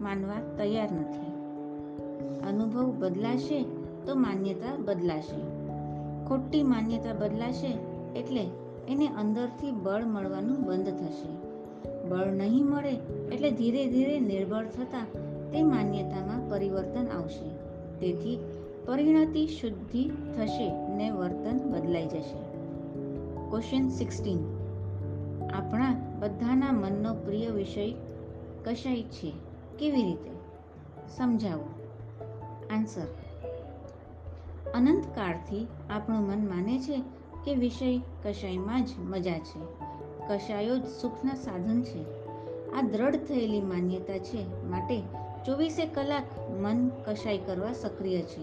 માનવા 0.00 0.56
તૈયાર 0.56 0.92
નથી. 0.92 1.32
અનુભવ 2.48 2.92
બદલાશે 2.98 3.62
તો 4.06 4.14
માન્યતા 4.14 4.76
બદલાશે. 4.84 5.61
ખોટી 6.32 6.62
માન્યતા 6.62 7.12
બદલાશે 7.12 7.78
એટલે 8.18 8.46
એને 8.88 9.06
અંદરથી 9.06 9.70
બળ 9.70 10.04
મળવાનું 10.04 10.62
બંધ 10.62 10.84
થશે. 10.84 11.52
બળ 12.08 12.26
નહીં 12.26 12.64
મળે 12.64 12.92
એટલે 13.32 13.50
ધીરે 13.50 13.86
ધીરે 13.86 14.20
નિર્બળ 14.20 14.66
થતાં 14.66 15.06
તે 15.50 15.62
માન્યતામાં 15.62 16.50
પરિવર્તન 16.50 17.06
આવશે. 17.08 17.48
તેથી 17.98 18.38
પરિણતિ 18.86 19.46
શુદ્ધિ 19.46 20.10
થશે 20.36 20.88
ને 20.88 21.10
વર્તન 21.10 21.58
બદલાઈ 21.72 22.06
જશે. 22.06 22.38
ક્વેશ્ચન 23.50 23.88
સિક્સટીન 23.88 24.38
આપણા 25.52 26.16
બધાના 26.18 26.72
મનનો 26.72 27.14
પ્રિય 27.14 27.50
વિષય 27.50 27.92
કશાય 28.64 29.02
છે? 29.02 29.32
કેવી 29.78 30.02
રીતે? 30.02 30.30
સમજાવો. 31.16 31.64
આન્સર 32.70 33.06
અનંતકાળથી 34.74 35.66
આપણું 35.90 36.20
મન 36.20 36.48
માને 36.48 36.78
છે 36.78 37.02
કે 37.44 37.54
વિષય 37.54 37.98
કશાયમાં 37.98 38.84
જ 38.84 38.88
મજા 38.98 39.38
છે. 39.38 39.60
કશાયો 40.28 40.78
જ 40.78 40.86
સુખના 40.86 41.34
સાધન 41.34 41.82
છે. 41.82 42.04
આ 42.72 42.82
દ્રઢ 42.82 43.16
થયેલી 43.16 43.60
માન્યતા 43.60 44.18
છે 44.18 44.64
માટે 44.64 45.00
ચોવીસે 45.46 45.86
કલાક 45.86 46.22
મન 46.50 46.88
કશાય 46.88 47.38
કરવા 47.38 47.72
સક્રિય 47.72 48.22
છે. 48.22 48.42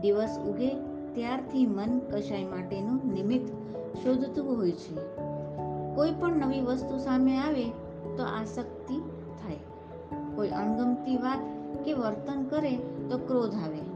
દિવસ 0.00 0.38
ઉગે 0.38 0.68
ત્યારથી 1.14 1.66
મન 1.66 1.98
કશાય 1.98 2.44
માટેનું 2.44 3.12
નિમિત્ત 3.12 3.48
શોધતું 3.96 4.56
હોય 4.56 4.72
છે. 4.72 4.96
કોઈ 5.94 6.12
પણ 6.12 6.36
નવી 6.36 6.60
વસ્તુ 6.60 6.98
સામે 6.98 7.36
આવે 7.36 7.64
તો 8.16 8.24
આસક્તિ 8.24 8.98
થાય. 9.42 9.56
કોઈ 10.34 10.48
અણગમતી 10.48 11.16
વાત 11.16 11.40
કે 11.84 11.92
વર્તન 11.92 12.44
કરે 12.44 12.76
તો 13.10 13.18
ક્રોધ 13.18 13.54
આવે. 13.54 13.89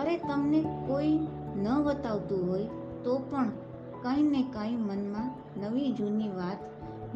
અરે 0.00 0.16
તમને 0.16 0.60
કોઈ 0.86 1.18
ન 1.56 1.82
બતાવતું 1.84 2.50
હોય 2.50 2.68
તો 3.04 3.18
પણ 3.18 3.50
કંઈ 4.02 4.22
ને 4.22 4.42
કંઈ 4.42 4.76
મનમાં 4.76 5.30
નવી 5.60 5.92
જૂની 5.92 6.28
વાત 6.28 6.58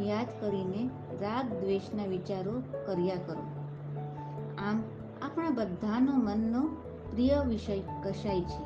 યાદ 0.00 0.26
કરીને 0.40 0.90
રાગ 1.20 1.46
દ્વેષના 1.46 2.06
વિચારો 2.06 2.52
કર્યા 2.86 3.14
કરો. 3.16 3.42
આમ 4.58 4.82
આપણા 5.22 5.50
બધાનો 5.50 6.12
મનનો 6.12 6.68
પ્રિય 7.10 7.42
વિષય 7.48 7.80
કશાય 7.80 8.40
છે. 8.40 8.64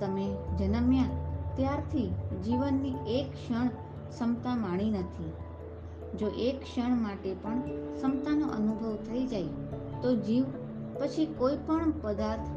તમે 0.00 0.36
જન્મ્યા 0.58 1.04
ત્યારથી 1.56 2.10
જીવનની 2.44 2.94
એક 3.06 3.32
ક્ષણ 3.32 3.68
ક્ષમતા 4.08 4.56
માણી 4.56 4.90
નથી. 4.90 5.32
જો 6.18 6.26
એક 6.28 6.62
ક્ષણ 6.62 6.96
માટે 6.96 7.34
પણ 7.42 7.60
ક્ષમતાનો 7.94 8.46
અનુભવ 8.46 8.96
થઈ 8.96 9.26
જાય 9.26 9.44
તો 10.02 10.16
જીવ 10.16 10.44
પછી 11.00 11.34
કોઈ 11.38 11.56
પણ 11.66 11.92
પદાર્થ 12.02 12.48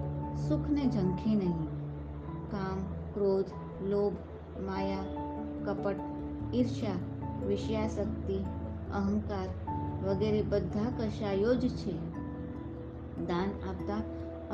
સુખને 0.50 0.82
ઝંખે 0.82 1.36
નહીં. 1.36 1.68
કામ, 2.52 2.82
ક્રોધ, 3.14 3.46
લોભ, 3.84 4.14
માયા, 4.62 4.98
કપટ, 5.66 5.96
ઈર્ષ્યા 6.54 6.92
વિષયાશક્તિ 7.48 8.38
અહંકાર 8.94 9.48
વગેરે 10.08 10.42
બધા 10.42 10.92
કશાયો 10.98 11.56
જ 11.56 11.70
છે. 11.70 12.10
દાન 13.28 13.50
આપતા 13.70 14.02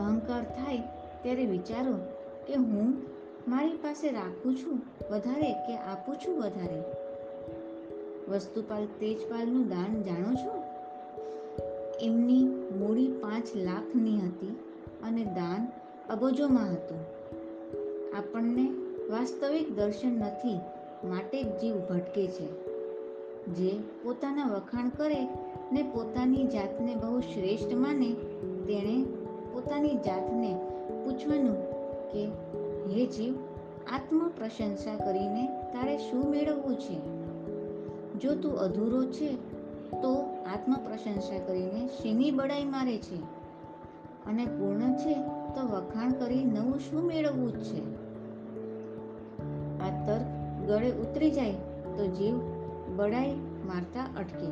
અહંકાર 0.01 0.43
થાય 0.43 0.77
ત્યારે 1.23 1.45
વિચારો 1.45 1.97
કે 2.47 2.55
હું 2.55 2.93
મારી 3.47 3.77
પાસે 3.77 4.11
રાખું 4.11 4.55
છું 4.55 4.81
વધારે 5.11 5.53
કે 5.53 5.77
આપું 5.77 6.15
છું 6.15 6.39
વધારે? 6.39 6.83
વસ્તુપાલ 8.29 8.85
તેજપાલનું 8.85 9.67
દાન 9.67 10.01
જાણો 10.01 10.33
છો? 10.33 10.54
એમની 12.01 12.43
મૂડી 12.79 13.07
પાંચ 13.07 13.55
લાખની 13.55 14.17
હતી 14.17 14.55
અને 15.03 15.25
દાન 15.25 15.67
અબજોમાં 16.13 16.71
હતું. 16.71 16.97
આપણને 18.17 18.69
વાસ્તવિક 19.09 19.75
દર્શન 19.75 20.11
નથી, 20.19 20.59
માટે 21.07 21.43
જીવ 21.43 21.75
ભટકે 21.75 22.27
છે. 22.27 22.47
જે 23.45 23.79
પોતાના 24.03 24.45
વખાણ 24.45 24.89
કરે 24.89 25.27
ને 25.71 25.83
પોતાની 25.93 26.43
જાતને 26.47 26.95
બહુ 26.95 27.19
શ્રેષ્ઠ 27.19 27.73
માને, 27.73 28.13
તેણે 28.67 29.03
પોતાની 29.53 29.95
જાતને 29.95 30.53
પૂછવાનું 31.05 31.55
કે, 32.11 32.25
હે 32.91 33.05
જીવ 33.05 33.33
આત્મ 33.91 34.27
પ્રશંસા 34.27 34.95
કરીને 34.95 35.47
તારે 35.47 35.97
શું 35.97 36.29
મેળવવું 36.29 36.75
છે? 36.79 37.15
જો 38.19 38.35
તું 38.35 38.59
અધૂરો 38.59 39.05
છે 39.05 39.54
તો 40.01 40.13
આત્મ 40.53 40.73
પ્રશંસા 40.73 41.39
કરીને 41.47 41.87
શેની 41.87 42.31
બડાઈ 42.31 42.63
મારે 42.63 42.97
છે? 42.97 43.15
અને 44.25 44.45
પૂર્ણ 44.45 44.93
છે 44.93 45.13
તો 45.55 45.67
વખાણ 45.67 46.11
કરી 46.11 46.45
નવું 46.45 46.79
શું 46.79 47.03
મેળવવું 47.03 47.51
જ 47.51 47.63
છે? 47.63 48.05
આ 49.79 50.05
તર્ક 50.05 50.25
ગળે 50.67 50.91
ઉતરી 50.91 51.31
જાય 51.31 51.51
તો 51.97 52.07
જીવ 52.07 52.39
બડાઈ 52.95 53.35
મારતા 53.65 54.03
અટકે. 54.03 54.47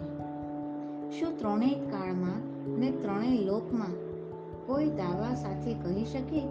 શું 1.11 1.37
ત્રણેય 1.37 1.73
કાળમાં 1.73 2.69
ને 2.79 2.91
ત્રણેય 2.91 3.37
લોકમાં 3.37 3.93
કોઈ 4.65 4.85
દાવા 4.85 5.35
સાથે 5.35 5.73
કહી 5.73 6.05
શકે 6.05 6.41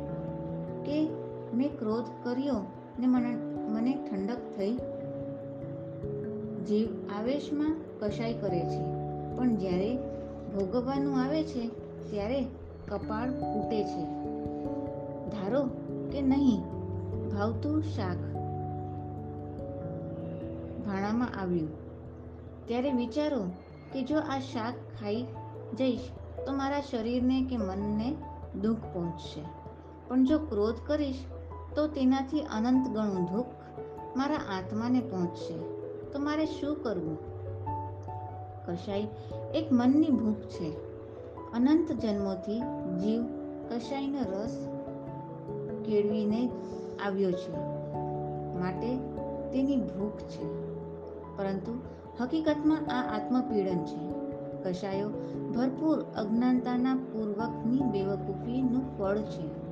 કે 0.85 1.09
મેં 1.55 1.79
ક્રોધ 1.79 2.05
કર્યો 2.23 2.67
ને 2.99 3.07
મને 3.07 3.35
મને 3.69 3.95
ઠંડક 4.11 4.37
થઈ? 4.57 4.79
જીવ 6.67 6.89
આવેશમાં 7.19 7.77
કશાય 8.03 8.33
કરે 8.33 8.61
છે. 8.61 8.81
પણ 9.37 9.57
જ્યારે 9.57 9.97
ભોગવવાનું 10.55 11.23
આવે 11.23 11.43
છે, 11.43 11.69
ત્યારે 12.11 12.43
કપાળ 12.89 13.31
ફૂટે 13.31 13.85
છે. 13.85 14.05
ધારો 15.31 15.65
કે 16.13 16.23
નહીં, 16.23 16.61
ભાવતું 17.31 17.83
શાક 17.83 18.17
ભાણામાં 20.87 21.41
આવ્યું. 21.41 21.69
ત્યારે 22.67 22.93
વિચારો 22.93 23.45
કે 23.93 24.03
જો 24.03 24.19
આ 24.19 24.39
શાક 24.39 24.75
ખાઈ 24.75 25.27
જઈશ, 25.79 26.01
તો 26.47 26.53
મારા 26.53 26.81
શરીરને 26.81 27.47
કે 27.51 27.57
મનને 27.57 28.15
દુઃખ 28.61 28.77
પહોંચશે. 28.77 29.43
પણ 30.09 30.25
જો 30.25 30.39
ક્રોધ 30.39 30.75
કરીશ, 30.87 31.25
તો 31.75 31.87
તેનાથી 31.87 32.41
અનંત 32.41 32.89
ગણું 32.89 33.25
દુઃખ 33.25 33.47
મારા 34.17 34.37
આત્માને 34.37 35.01
પહોંચશે. 35.01 35.59
તો 36.11 36.19
મારે 36.19 36.47
શું 36.47 36.83
કરવું? 36.83 37.32
કશાય 38.67 39.09
એક 39.55 39.73
મનની 39.73 40.09
ભૂખ 40.09 40.37
છે. 40.37 40.73
અનંત 41.53 41.93
જન્મોથી 41.93 42.61
જીવ 42.99 43.23
કશાયનો 43.71 44.19
રસ 44.33 44.69
કેળવીને 45.85 46.51
આવ્યો 47.07 47.33
છે 47.33 47.53
માટે 48.59 48.97
તેની 49.53 49.77
ભૂખ 49.77 50.17
છે. 50.17 50.45
પરંતુ 51.37 51.81
હકીકતમાં 52.21 52.79
આ 52.79 53.17
આત્મપીડન 53.17 53.79
છે. 53.79 54.13
કશાયો 54.63 55.09
ભરપૂર 55.57 56.01
અજ્ઞાનતાના 56.01 56.95
પૂર્વકની 56.95 57.81
બેવકૂફીનું 57.81 58.99
ફળ 58.99 59.19
છે. 59.19 59.63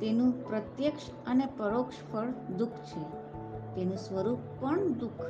તેનું 0.00 0.48
પ્રત્યક્ષ 0.48 1.02
અને 1.26 1.48
પરોક્ષ 1.56 1.96
ફળ 2.12 2.26
દુઃખ 2.56 2.70
છે. 2.70 3.28
તેનું 3.74 3.96
સ્વરૂપ 3.96 4.38
પણ 4.60 4.92
દુઃખ, 4.92 5.20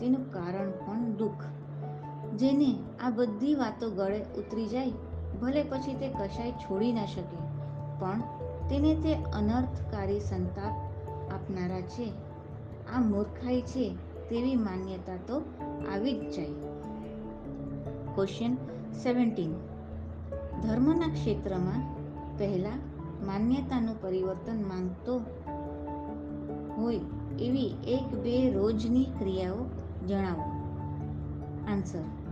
તેનું 0.00 0.32
કારણ 0.32 0.70
પણ 0.70 1.12
દુઃખ. 1.12 1.44
જેને 2.36 2.78
આ 3.04 3.10
બધી 3.10 3.54
વાતો 3.54 3.90
ગળે 3.90 4.22
ઉતરી 4.22 4.66
જાય, 4.66 4.92
ભલે 5.42 5.62
પછી 5.62 5.94
તે 5.94 6.08
કશાય 6.08 6.52
છોડી 6.52 6.92
ના 6.92 7.06
શકે. 7.06 7.36
પણ 8.00 8.20
તેને 8.70 8.94
તે 8.94 9.14
અનર્થકારી 9.14 10.20
સંતાપ 10.20 10.74
આપનારા 11.32 11.80
છે. 11.80 12.12
આ 12.96 13.00
મૂર્ખાઈ 13.00 13.62
છે 13.62 13.94
તેવી 14.30 14.56
માન્યતા 14.56 15.16
તો 15.16 15.42
આવી 15.92 16.12
જ 16.12 16.36
જાય. 16.36 16.48
ક્વેશ્ચન 18.14 18.54
સેવન્ટીન 19.02 19.52
ધર્મના 20.62 21.08
ક્ષેત્રમાં 21.08 21.96
પહેલા 22.38 22.70
માન્યતાનું 23.26 24.02
પરિવર્તન 24.02 24.64
માંગતો 24.68 25.20
હોય 26.76 27.00
એવી 27.40 27.66
એક 27.84 28.14
બે 28.14 28.50
રોજની 28.50 29.04
ક્રિયાઓ 29.04 29.56
જણાવો. 30.06 30.42
આન્સર 31.72 32.25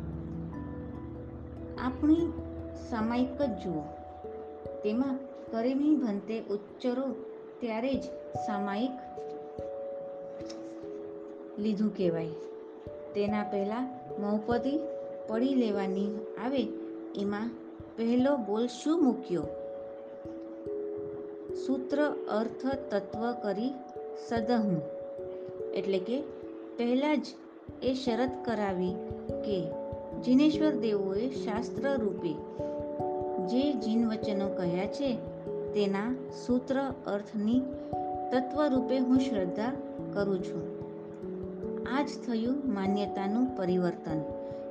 આપણી 1.84 2.32
સામાયિક 2.90 3.42
જ 3.42 3.50
જુઓ. 3.50 3.82
તેમાં 4.84 5.18
કરેમી 5.52 5.96
ભંતે 5.96 6.40
ઉચ્ચરો 6.40 7.14
ત્યારે 7.60 7.94
જ 7.94 8.02
સામાયિક 8.46 8.90
લીધું 11.58 11.96
કહેવાય. 11.96 12.28
તેના 13.14 13.42
પહેલાં 13.42 14.00
મૌપદી 14.22 14.80
પડી 15.28 15.54
લેવાની 15.54 16.16
આવે 16.44 16.68
એમાં 17.16 17.50
પહેલો 17.96 18.36
બોલ 18.36 18.66
શું 18.66 19.04
મૂક્યો? 19.04 19.42
સૂત્ર 21.66 22.08
અર્થ 22.28 22.66
તત્વ 22.94 23.32
કરી 23.32 23.72
સદહું. 24.28 24.82
એટલે 25.72 25.98
કે 25.98 26.20
પહેલાં 26.76 27.22
જ 27.22 27.26
એ 27.82 27.94
શરત 27.94 28.30
કરાવી 28.44 28.94
કે 29.28 29.83
જીનેશ્વર 30.22 30.72
દેવોએ 30.72 31.30
શાસ્ત્ર 31.30 31.96
રૂપે 31.96 32.32
જે 33.46 33.72
જીન 33.72 34.08
વચનો 34.08 34.48
કહ્યા 34.48 34.86
છે, 34.86 35.16
તેના 35.74 36.14
સૂત્ર 36.46 36.92
અર્થની 37.06 37.60
તત્વ 38.32 38.66
રૂપે 38.66 38.98
હું 38.98 39.20
શ્રદ્ધા 39.20 39.72
કરું 40.12 40.42
છું. 40.42 40.62
આ 41.96 42.02
જ 42.02 42.08
થયું 42.26 42.74
માન્યતાનું 42.74 43.56
પરિવર્તન. 43.56 44.20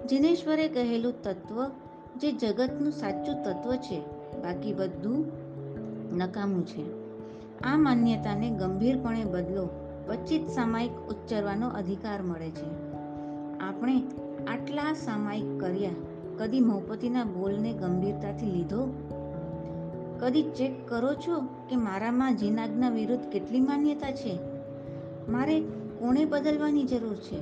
જીનેશ્વરે 0.07 0.67
કહેલું 0.67 1.23
તત્વ 1.23 1.65
જે 2.17 2.31
જગતનું 2.31 2.91
સાચું 2.91 3.43
તત્વ 3.43 3.75
છે, 3.75 3.99
બાકી 4.41 4.73
બધું 4.73 5.25
નકામું 6.17 6.65
છે. 6.65 7.03
આ 7.61 7.77
માન્યતાને 7.77 8.49
ગંભીરપણે 8.49 9.23
બદલો 9.23 9.69
પછી 10.07 10.47
સામાયિક 10.47 10.91
ઉચ્ચરવાનો 10.91 11.69
અધિકાર 11.69 12.21
મળે 12.21 12.49
છે. 12.49 12.93
આપણે 13.57 14.01
આટલા 14.47 14.93
સામાયિક 14.93 15.59
કર્યા, 15.59 15.89
કદી 16.37 16.59
મૌપતિના 16.59 17.23
બોલને 17.23 17.73
ગંભીરતાથી 17.73 18.45
લીધો? 18.45 18.87
કદી 20.19 20.43
ચેક 20.43 20.87
કરો 20.87 21.13
છો 21.13 21.39
કે 21.69 21.75
મારામાં 21.75 22.37
જીનાજ્ઞા 22.37 22.89
વિરુદ્ધ 22.89 23.23
કેટલી 23.29 23.59
માન્યતા 23.59 24.11
છે? 24.11 24.39
મારે 25.29 25.61
કોણે 25.99 26.25
બદલવાની 26.25 26.83
જરૂર 26.83 27.15
છે? 27.15 27.39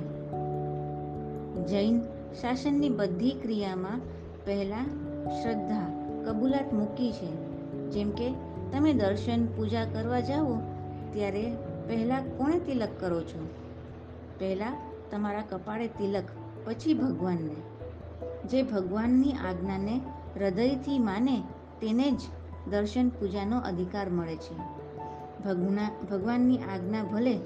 જૈન 1.66 2.00
શાસનની 2.40 2.88
બધી 2.88 3.30
ક્રિયામાં 3.30 4.00
પહેલાં 4.44 4.86
શ્રદ્ધા, 5.42 6.08
કબૂલાત 6.24 6.72
મૂકી 6.72 7.12
છે. 7.12 7.30
જેમ 7.90 8.10
કે, 8.10 8.30
તમે 8.72 8.92
દર્શન, 8.92 9.46
પૂજા 9.46 9.84
કરવા 9.84 10.20
જાઓ, 10.20 10.56
ત્યારે 11.12 11.56
પહેલાં 11.88 12.38
કોણે 12.38 12.58
તિલક 12.58 12.88
કરો 13.00 13.20
છો? 13.20 13.48
પહેલાં 14.38 14.76
તમારા 15.10 15.42
કપાળે 15.50 15.86
તિલક 15.86 16.24
પછી 16.64 16.94
ભગવાનને. 16.94 17.54
જે 18.48 18.62
ભગવાનની 18.62 19.32
આજ્ઞાને 19.32 20.00
હૃદયથી 20.36 20.98
માને, 20.98 21.42
તેને 21.80 22.10
જ 22.10 22.20
દર્શન 22.70 23.08
પૂજાનો 23.08 23.58
અધિકાર 23.58 24.10
મળે 24.10 24.36
છે. 24.36 24.54
ભગના, 25.44 25.90
ભગવાનની 26.10 26.58
આજ્ઞા 26.58 27.02
ભલે 27.02 27.38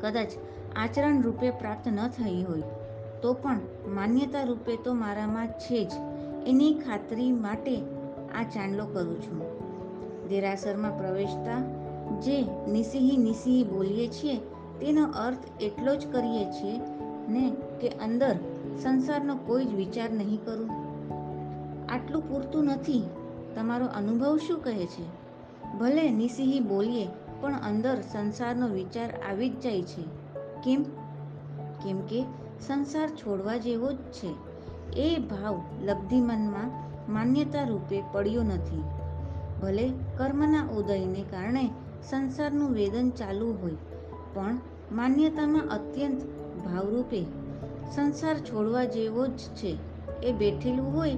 કદાચ 0.00 0.28
આચરણ 0.76 1.22
રૂપે 1.22 1.50
પ્રાપ્ત 1.50 1.88
ન 1.88 2.08
થઈ 2.08 2.42
હોય, 2.42 2.62
તો 3.22 3.32
પણ 3.32 3.60
માન્યતા 3.86 4.42
રૂપે 4.42 4.76
તો 4.76 4.94
મારામાં 4.94 5.48
છે 5.48 5.84
જ. 5.84 5.92
એની 6.46 6.74
ખાતરી 6.74 7.32
માટે 7.32 7.80
આ 8.38 8.42
ચાંદલો 8.42 8.86
કરું 8.86 9.22
છું. 9.22 9.42
દેરાસરમાં 10.28 10.98
પ્રવેશતા 10.98 11.62
જે 12.20 12.42
નિસિહી 12.70 13.16
નિસિહી 13.16 13.64
બોલીએ 13.64 14.08
છીએ, 14.08 14.36
તેનો 14.80 15.04
અર્થ 15.04 15.62
એટલો 15.62 15.96
જ 15.96 16.06
કરીએ 16.06 16.44
છીએ 16.44 16.97
ને 17.28 17.56
કે 17.80 17.88
અંદર 17.88 18.36
સંસારનો 18.82 19.36
કોઈ 19.36 19.64
જ 19.64 19.74
વિચાર 19.74 20.10
નહીં 20.10 20.44
કરું? 20.44 20.70
આટલું 21.92 22.28
પૂરતું 22.28 22.64
નથી. 22.64 23.02
તમારો 23.54 23.86
અનુભવ 23.86 24.36
શું 24.36 24.64
કહે 24.64 24.86
છે? 24.86 25.28
ભલે 25.78 26.10
નિસીહી 26.10 26.60
બોલીએ, 26.60 27.08
પણ 27.40 27.54
અંદર 27.54 28.00
સંસારનો 28.00 28.68
વિચાર 28.68 29.14
આવી 29.30 29.50
જ 29.50 29.60
જાય 29.60 29.82
છે. 29.82 30.02
કેમ? 30.64 30.82
કેમ 31.84 32.00
કે 32.00 32.24
સંસાર 32.66 33.08
છોડવા 33.08 33.56
જેવો 33.56 33.92
જ 33.92 33.96
છે. 33.96 34.48
એ 34.96 35.18
ભાવ 35.18 35.62
લબ્ધિ 35.84 36.20
મનમાં 36.20 36.88
માન્યતા 37.12 37.62
રૂપે 37.62 38.02
પડ્યો 38.12 38.42
નથી. 38.42 38.82
ભલે 39.62 39.88
કર્મના 39.88 40.62
ઉદયને 40.62 41.24
કારણે 41.30 41.70
સંસારનું 42.10 42.70
વેદન 42.70 43.10
ચાલુ 43.10 43.52
હોય, 43.62 43.74
પણ 44.34 44.58
માન્યતામાં 44.92 45.62
અત્યંત 45.62 46.22
ભાવરૂપે 46.64 47.22
સંસાર 47.94 48.38
છોડવા 48.38 48.84
જેવો 48.84 49.26
જ 49.26 49.38
છે. 49.38 49.72
એ 50.22 50.32
બેઠેલું 50.32 50.94
હોય 50.96 51.14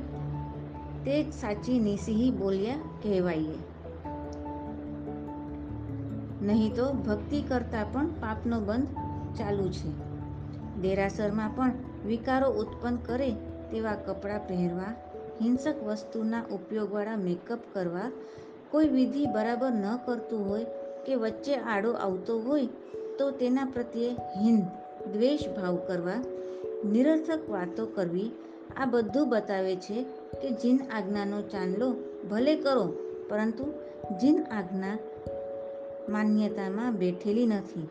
તે 1.04 1.22
જ 1.24 1.32
સાચી 1.32 1.78
નિસિંહી 1.78 2.30
બોલ્યા 2.30 2.76
કહેવાય 3.02 3.58
નહીં 6.42 6.74
તો 6.74 6.92
ભક્તિ 6.92 7.42
કરતાં 7.42 7.92
પણ 7.92 8.06
પાપનો 8.06 8.60
બંધ 8.60 8.86
ચાલુ 9.36 9.68
છે. 9.68 9.90
દેરાસરમાં 10.80 11.50
પણ 11.56 11.72
વિકારો 12.06 12.50
ઉત્પન્ન 12.50 12.96
કરે 12.96 13.30
તેવા 13.70 13.94
કપડાં 13.94 14.48
પહેરવા, 14.48 14.92
હિંસક 15.42 15.82
વસ્તુના 15.84 16.42
ઉપયોગવાળા 16.50 17.16
મેકઅપ 17.16 17.58
કરવા, 17.72 18.10
કોઈ 18.70 18.88
વિધિ 18.88 19.26
બરાબર 19.26 19.70
ન 19.70 19.96
કરતું 20.06 20.48
હોય 20.48 20.64
કે 21.06 21.14
વચ્ચે 21.14 21.54
આડો 21.54 21.92
આવતો 21.92 22.38
હોય 22.38 22.66
તો 23.18 23.30
તેના 23.30 23.64
પ્રત્યે 23.64 24.10
હિંદ 24.10 24.64
દ્વેષ 25.12 25.48
ભાવ 25.48 25.76
કરવા 25.76 26.22
નિરર્થક 26.84 27.50
વાતો 27.50 27.86
કરવી, 27.86 28.30
આ 28.76 28.84
બધું 28.84 29.28
બતાવે 29.28 29.76
છે 29.76 30.02
કે 30.42 30.50
જીન 30.50 30.80
આજ્ઞાનો 30.92 31.42
ચાંદલો 31.42 31.94
ભલે 32.30 32.56
કરો, 32.56 32.92
પરંતુ 33.28 33.64
જીન 34.20 34.42
આજ્ઞા 34.50 34.98
માન્યતામાં 36.08 36.96
બેઠેલી 36.96 37.46
નથી. 37.46 37.88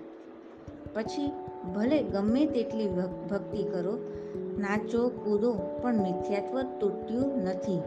પછી 0.93 1.31
ભલે 1.75 2.03
ગમે 2.03 2.45
તેટલી 2.45 2.87
ભક્તિ 3.31 3.63
કરો, 3.63 4.13
નાચો, 4.57 5.09
કૂદો, 5.09 5.53
પણ 5.81 5.95
મિથ્યાત્વ 5.95 6.61
તૂટ્યું 6.61 7.43
નથી. 7.43 7.79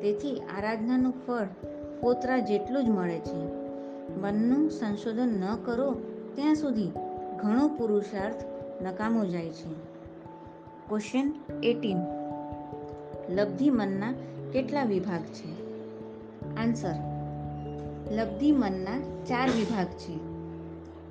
તેથી 0.00 0.36
આરાધનાનું 0.36 1.14
ફળ 1.26 1.46
પોતરા 2.00 2.38
જેટલું 2.38 2.84
જ 2.84 2.88
મળે 2.88 3.18
છે. 3.18 3.60
મનનું 4.20 4.70
સંશોધન 4.70 5.28
ન 5.28 5.56
કરો 5.64 5.94
ત્યાં 6.34 6.54
સુધી 6.54 6.90
ઘણો 7.42 7.68
પુરુષાર્થ 7.68 8.44
નકામો 8.82 9.24
જાય 9.24 9.50
છે. 9.50 9.72
ક્વેશ્ચન 10.88 11.32
એટીન 11.62 11.96
લબ્ધિ 13.28 13.70
મનના 13.70 14.14
કેટલા 14.52 14.84
વિભાગ 14.84 15.20
છે? 15.20 15.70
આન્સર 16.56 16.94
લબ્ધિ 18.10 18.52
મનના 18.52 19.24
ચાર 19.24 19.48
વિભાગ 19.48 19.86
છે. 19.86 20.16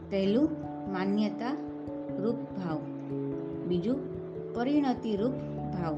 પહેલું, 0.09 0.49
માન્યતા 0.93 1.57
રૂપ 2.21 2.35
ભાવ. 2.35 2.77
બીજું 3.67 3.97
પરિણતિ 4.53 5.15
રૂપ 5.15 5.33
ભાવ. 5.73 5.95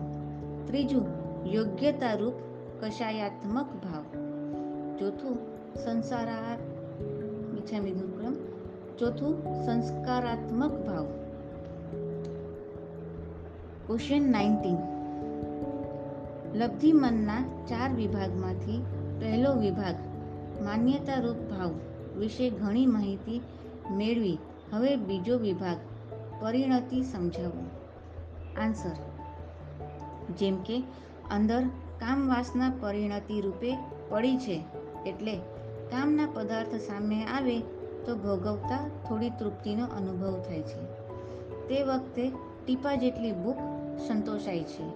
ત્રીજું 0.66 1.06
યોગ્યતા 1.52 2.14
રૂપ 2.14 2.34
કષાયાત્મક 2.82 3.66
ભાવ. 3.66 4.04
ચોથું 5.00 5.38
સંસારા 5.84 6.58
દુર્ગમ 7.72 8.11
ચોથું 8.98 9.66
સંસ્કારાત્મક 9.66 10.72
ભાવ. 10.72 11.06
ક્વેશ્ચન 13.88 14.32
નાઇન્ટીન 14.32 14.78
લબ્ધિ 16.56 16.92
મનના 16.92 17.66
ચાર 17.68 17.94
વિભાગમાંથી 17.94 18.82
પહેલો 19.20 19.54
વિભાગ, 19.54 19.96
માન્યતારૂપ 20.64 21.36
ભાવ 21.36 21.72
વિશે 22.18 22.50
ઘણી 22.50 22.86
માહિતી 22.86 23.42
મેળવી. 23.92 24.38
હવે 24.74 24.96
બીજો 24.96 25.38
વિભાગ, 25.38 25.78
પરિણતિ 26.42 27.02
સમજાવો. 27.02 27.64
આન્સર 28.62 28.96
જેમ 30.38 30.56
કે, 30.62 30.80
અંદર 31.32 31.62
કામવાસના 32.00 32.72
પરિણતિ 32.80 33.42
રૂપે 33.42 33.78
પડી 34.10 34.38
છે, 34.38 34.64
એટલે 35.06 35.36
કામના 35.92 36.28
પદાર્થ 36.34 36.76
સામે 36.76 37.24
આવે 37.24 37.62
તો 38.06 38.16
ભોગવતા 38.16 38.90
થોડી 39.10 39.30
તૃપ્તિનો 39.30 39.86
અનુભવ 39.86 40.40
થાય 40.40 40.62
છે. 40.62 40.84
તે 41.68 41.84
વખતે 41.84 42.32
ટીપા 42.66 42.96
જેટલી 42.96 43.32
ભૂખ 43.32 43.58
સંતોષાય 44.08 44.64
છે, 44.64 44.90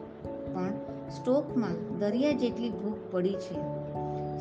પણ 0.53 0.73
સ્ટોકમાં 1.09 1.99
દરિયા 1.99 2.31
જેટલી 2.31 2.69
ભૂખ 2.69 2.97
પડી 3.11 3.33
છે. 3.33 3.57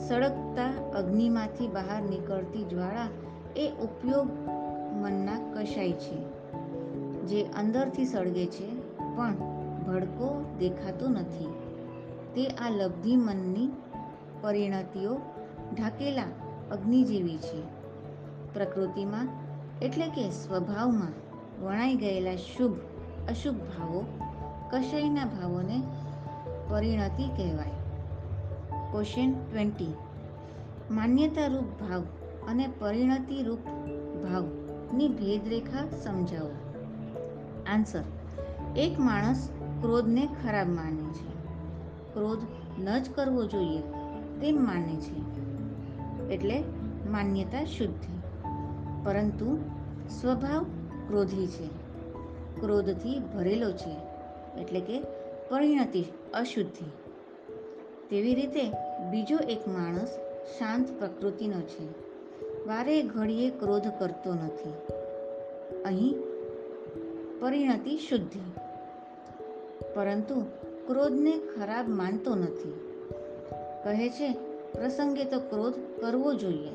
સળગતા 0.09 0.73
અગ્નિમાંથી 0.95 1.69
બહાર 1.69 2.03
નીકળતી 2.03 2.65
જ્વાળા 2.65 3.09
એ 3.57 3.71
ઉપયોગ 3.71 4.29
મનના 5.03 5.39
કશાય 5.55 5.93
છે, 5.93 6.17
જે 7.27 7.43
અંદરથી 7.43 8.05
સળગે 8.05 8.47
છે, 8.47 8.69
પણ 9.17 9.35
ભડકો 9.87 10.45
દેખાતો 10.59 11.09
નથી. 11.09 11.47
તે 12.35 12.47
આ 12.47 12.71
લબ્ધિ 12.71 13.17
મનની 13.17 13.69
પરિણતિઓ 14.41 15.17
ઢાકેલા 15.75 16.23
અગ્નિ 16.71 17.05
જેવી 17.05 17.39
છે. 17.39 17.84
પ્રકૃતિમાં 18.55 19.29
એટલે 19.83 20.09
કે 20.09 20.31
સ્વભાવમાં 20.31 21.13
વણાઈ 21.65 21.95
ગયેલા 21.95 22.37
શુભ, 22.37 22.77
અશુભ 23.31 23.55
ભાવો 23.55 24.05
કશાયના 24.71 25.25
ભાવોને 25.25 25.83
પરિણતિ 26.69 27.29
કહેવાય. 27.29 27.71
ક્વેશ્ચન 28.93 29.33
ટ્વેન્ટી 29.33 29.95
માન્યતારૂપ 30.91 31.65
ભાવ 31.65 32.01
અને 32.49 32.67
પરિણતિરૂપ 32.79 33.59
ભાવની 34.25 35.09
ભેદરેખા 35.09 35.89
સમજાવો. 36.03 36.51
આન્સર 37.67 38.03
એક 38.77 39.01
માણસ 39.01 39.49
ક્રોધને 39.81 40.29
ખરાબ 40.43 40.69
માને 40.69 41.13
છે. 41.13 41.35
ક્રોધ 42.15 42.39
ન 42.79 42.99
જ 42.99 43.11
કરવો 43.11 43.45
જોઈએ, 43.45 43.79
તેમ 44.41 44.65
માને 44.65 44.97
છે. 44.97 45.17
એટલે 46.29 46.65
માન્યતા 47.11 47.65
શુદ્ધિ. 47.65 48.14
પરંતુ 49.05 49.59
સ્વભાવ 50.21 50.63
ક્રોધી 51.09 51.47
છે. 51.47 51.67
ક્રોધથી 52.61 53.19
ભરેલો 53.19 53.73
છે, 53.73 53.97
એટલે 54.61 54.81
કે 54.81 55.01
પરિણતિ 55.51 56.05
અશુદ્ધિ. 56.35 56.85
તેવી 58.11 58.35
રીતે 58.35 58.71
બીજો 59.11 59.37
એક 59.37 59.69
માણસ 59.69 60.09
શાંત 60.59 60.99
પ્રકૃતિનો 60.99 61.61
છે. 61.61 61.87
વારે 62.67 63.03
ઘડીએ 63.03 63.51
ક્રોધ 63.51 63.89
કરતો 63.99 64.35
નથી. 64.35 64.73
અહીં 65.83 66.15
પરિણતિ 67.41 67.97
શુદ્ધિ. 67.97 68.41
પરંતુ 69.95 70.41
ક્રોધને 70.87 71.39
ખરાબ 71.39 71.89
માનતો 71.89 72.35
નથી. 72.35 72.81
કહે 73.85 74.09
છે, 74.09 74.33
પ્રસંગે 74.73 75.25
તો 75.25 75.39
ક્રોધ 75.39 75.75
કરવો 76.01 76.35
જોઈએ. 76.35 76.71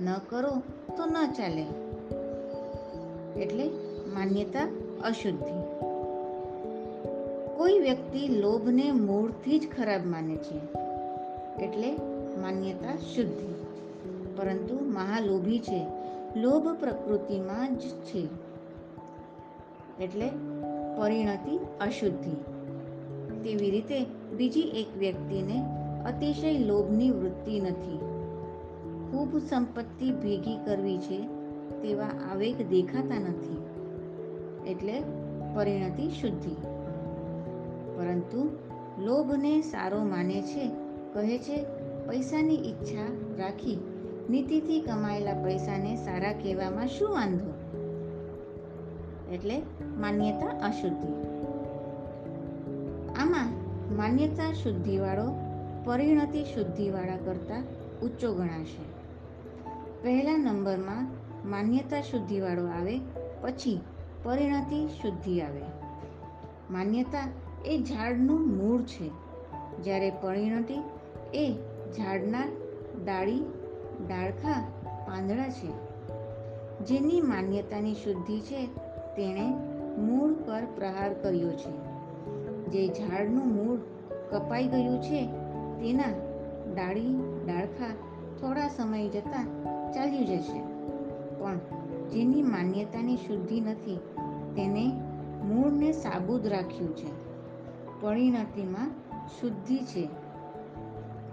ન 0.00 0.14
કરો 0.28 0.62
તો 0.98 1.06
ન 1.06 1.32
ચાલે. 1.32 1.62
એટલે 3.40 3.68
માન્યતા 4.14 4.68
અશુદ્ધિ. 5.04 5.60
કોઈ 7.56 7.78
વ્યક્તિ 7.78 8.28
લોભને 8.28 8.92
મૂળથી 8.92 9.58
જ 9.58 9.68
ખરાબ 9.76 10.06
માને 10.06 10.36
છે, 10.36 10.56
એટલે 11.64 11.92
માન્યતા 12.36 12.96
શુદ્ધિ. 12.96 13.54
પરંતુ 14.36 14.84
મહાલોભી 14.84 15.58
છે, 15.58 15.86
લોભ 16.36 16.68
પ્રકૃતિમાં 16.68 17.76
જ 17.76 17.80
છે. 17.80 18.28
એટલે 20.04 20.28
પરિણતિ 20.98 21.58
અશુદ્ધિ. 21.80 22.34
તેવી 23.44 23.70
રીતે 23.70 24.04
બીજી 24.36 24.60
એક 24.60 24.96
વ્યક્તિને 24.96 25.64
અતિશય 26.06 26.58
લોભની 26.58 27.10
વૃત્તિ 27.10 27.60
નથી. 27.60 28.07
ખૂબ 29.10 29.38
સંપત્તિ 29.38 30.10
ભેગી 30.10 30.56
કરવી 30.56 30.98
છે 30.98 31.26
તેવા 31.82 32.06
આવેગ 32.06 32.68
દેખાતા 32.70 33.18
નથી. 33.18 33.66
એટલે 34.70 35.02
પરિણતિ 35.54 36.08
શુદ્ધિ. 36.08 36.54
પરંતુ 37.96 38.50
લોભને 38.98 39.60
સારો 39.60 40.04
માને 40.04 40.42
છે, 40.42 40.70
કહે 41.14 41.38
છે, 41.38 41.64
પૈસાની 42.06 42.54
ઈચ્છા 42.54 43.12
રાખી 43.38 43.78
નીતિથી 44.30 44.80
કમાયેલા 44.80 45.42
પૈસાને 45.44 45.96
સારા 45.96 46.32
કહેવામાં 46.32 46.86
શું 46.86 47.10
વાંધો? 47.10 47.54
એટલે 49.32 49.62
માન્યતા 49.96 50.46
અશુદ્ધિ. 50.46 51.12
આમાં 53.16 53.52
માન્યતા 53.96 54.52
શુદ્ધિવાળો 54.52 55.34
પરિણતિ 55.84 56.44
શુદ્ધિવાળા 56.44 57.16
કરતાં 57.24 57.64
ઊંચો 58.02 58.34
ગણાશે. 58.34 58.97
પહેલા 60.02 60.38
નંબરમાં 60.38 61.08
માન્યતા 61.50 62.00
શુદ્ધિવાળો 62.00 62.66
આવે, 62.66 63.00
પછી 63.40 63.80
પરિણતિ 64.22 64.86
શુદ્ધિ 64.86 65.40
આવે. 65.40 65.62
માન્યતા 66.70 67.28
એ 67.66 67.78
ઝાડનું 67.78 68.40
મૂળ 68.40 68.82
છે. 68.82 69.10
જ્યારે 69.82 70.10
પરિણતિ 70.10 70.74
એ 71.34 71.52
ઝાડના 71.96 72.42
ડાળી, 73.04 73.40
ડાળખા, 74.08 74.64
પાંદડા 75.06 75.48
છે. 75.48 75.88
જેની 76.84 77.20
માન્યતાની 77.20 77.94
શુદ્ધિ 77.94 78.40
છે, 78.40 78.66
તેણે 79.16 79.50
મૂળ 79.98 80.32
પર 80.32 80.62
પ્રહાર 80.76 81.12
કર્યો 81.14 81.50
છે. 81.50 81.88
જે 82.66 82.88
ઝાડનું 82.88 83.48
મૂળ 83.54 83.78
કપાઈ 84.30 84.66
ગયું 84.66 85.02
છે, 85.02 85.26
તેના 85.80 86.04
ડાળી, 86.74 87.16
ડાળખા 87.46 87.94
થોડા 88.40 88.68
સમય 88.68 89.08
જતાં 89.08 89.68
ચાલ્યું 89.92 90.26
જશે. 90.26 90.60
પણ 91.38 91.58
જેની 92.08 92.42
માન્યતાની 92.42 93.16
શુદ્ધિ 93.16 93.60
નથી, 93.60 93.96
તેને 94.56 94.92
મૂળને 95.44 95.92
સાબુદ 95.92 96.46
રાખ્યું 96.46 96.96
છે. 96.96 97.10
પરિણતિમાં 98.00 98.90
શુદ્ધિ 99.40 99.78
છે. 99.78 100.08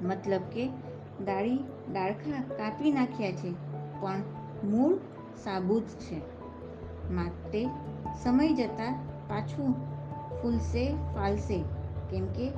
મતલબ 0.02 0.42
કે 0.42 0.70
દાળી 1.26 1.56
દાળખા 1.94 2.42
કાપી 2.42 2.92
નાખ્યા 2.92 3.32
છે, 3.32 3.52
પણ 4.02 4.22
મૂળ 4.64 4.96
સાબુત 5.44 5.84
છે. 5.84 6.22
માટે 7.14 7.68
સમય 8.24 8.54
જતાં 8.54 9.00
પાછું 9.30 9.74
ફૂલશે, 10.42 10.94
ફાલશે, 11.16 11.64
કેમ 12.12 12.26
કે 12.26 12.52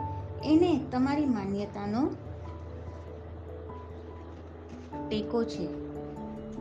એને 0.44 0.80
તમારી 0.92 1.26
માન્યતાનો 1.26 2.08
ટેકો 5.10 5.44
છે. 5.44 5.87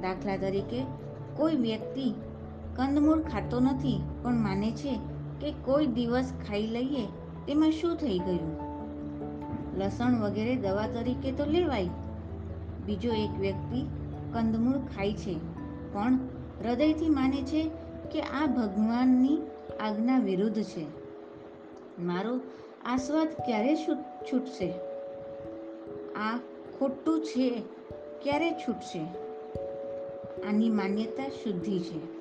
દાખલા 0.02 0.36
તરીકે, 0.36 0.82
કોઈ 1.36 1.56
વ્યક્તિ 1.56 2.14
કંદમૂળ 2.76 3.20
ખાતો 3.20 3.60
નથી, 3.60 4.00
પણ 4.22 4.34
માને 4.34 4.70
છે 4.70 4.98
કે 5.40 5.54
કોઈ 5.64 5.86
દિવસ 5.86 6.32
ખાઈ 6.48 6.66
લઈએ, 6.66 7.06
તેમાં 7.46 7.70
શું 7.70 7.96
થઈ 7.96 8.18
ગયું? 8.18 8.66
લસણ 9.78 10.20
વગેરે 10.20 10.56
દવા 10.56 10.86
તરીકે 10.86 11.32
તો 11.32 11.44
લેવાય. 11.44 11.88
બીજો 12.86 13.12
એક 13.12 13.40
વ્યક્તિ 13.40 13.82
કંદમૂળ 14.32 14.78
ખાય 14.78 15.12
છે, 15.12 15.34
પણ 15.92 16.14
હૃદયથી 16.64 17.08
માને 17.08 17.42
છે 17.42 17.70
કે 18.12 18.20
આ 18.20 18.46
ભગવાનની 18.46 19.38
આજ્ઞા 19.80 20.18
વિરુદ્ધ 20.18 20.62
છે. 20.62 20.86
મારો 22.02 22.40
આસ્વાદ 22.84 23.28
સ્વાદ 23.28 23.46
ક્યારે 23.46 23.76
છૂટશે? 24.32 24.74
આ 26.14 26.36
ખોટું 26.78 27.20
છે, 27.20 27.62
ક્યારે 28.22 28.50
છૂટશે? 28.50 29.25
આની 30.44 30.70
માન્યતા 30.70 31.28
શુદ્ધિ 31.28 31.78
છે. 31.78 32.16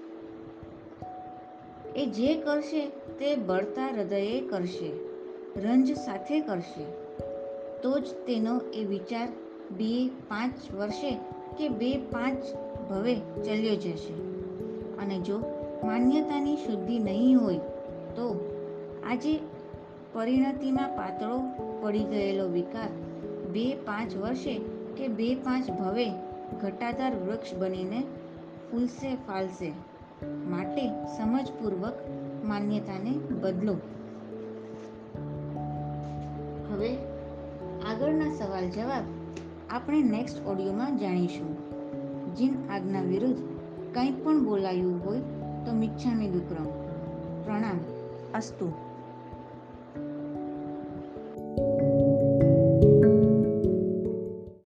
એ 1.96 2.06
જે 2.06 2.36
કરશે 2.36 2.86
તે 2.90 3.36
બળતા 3.36 3.88
હૃદયે 3.88 4.42
કરશે, 4.42 4.92
રંજ 5.62 5.94
સાથે 5.94 6.40
કરશે. 6.40 6.86
તો 7.82 8.00
જ 8.00 8.04
તેનો 8.04 8.62
એ 8.74 8.86
વિચાર 8.86 9.28
બે 9.78 10.08
પાંચ 10.08 10.72
વર્ષે 10.72 11.18
કે 11.58 11.70
બે 11.70 11.98
પાંચ 11.98 12.44
ભવે 12.90 13.16
ચલ્યો 13.16 13.76
જશે. 13.76 14.14
અને 14.98 15.20
જો 15.20 15.40
માન્યતાની 15.84 16.56
શુદ્ધિ 16.56 17.00
નહીં 17.00 17.42
હોય, 17.42 17.58
તો 18.16 18.56
આજે 19.04 19.40
પરિણતિમાં 20.14 20.90
પાતળો 20.90 21.42
પડી 21.82 22.04
ગયેલો 22.04 22.48
વિકાર 22.48 22.90
બે 23.52 23.76
પાંચ 23.76 24.18
વર્ષે 24.18 24.62
કે 24.98 25.08
બે 25.08 25.36
પાંચ 25.36 25.72
ભવે 25.72 26.10
ઘટાદાર 26.62 27.16
વૃક્ષ 27.16 27.56
બનીને 27.56 28.04
ફૂલશે, 28.72 29.16
ફાલશે 29.16 29.74
માટે 30.50 30.88
સમજપૂર્વક 30.88 31.94
માન્યતાને 32.44 33.12
બદલો. 33.12 33.74
હવે 36.72 36.96
આગળના 37.90 38.36
સવાલ 38.38 38.70
જવાબ 38.70 39.04
આપણે 39.70 40.04
નેક્સ્ટ 40.04 40.48
ઓડિયોમાં 40.48 40.98
જાણીશું. 40.98 41.56
જીન 42.36 42.54
આજ્ઞા 42.70 43.02
વિરુદ્ધ 43.02 43.38
કંઈ 43.94 44.12
પણ 44.12 44.44
બોલાયું 44.44 45.06
હોય 45.06 45.20
તો 45.66 45.74
મિચ્છામી 45.74 46.30
દુક્રમ. 46.30 46.66
પ્રણામ, 47.44 47.80
અસ્તુ. 48.34 48.85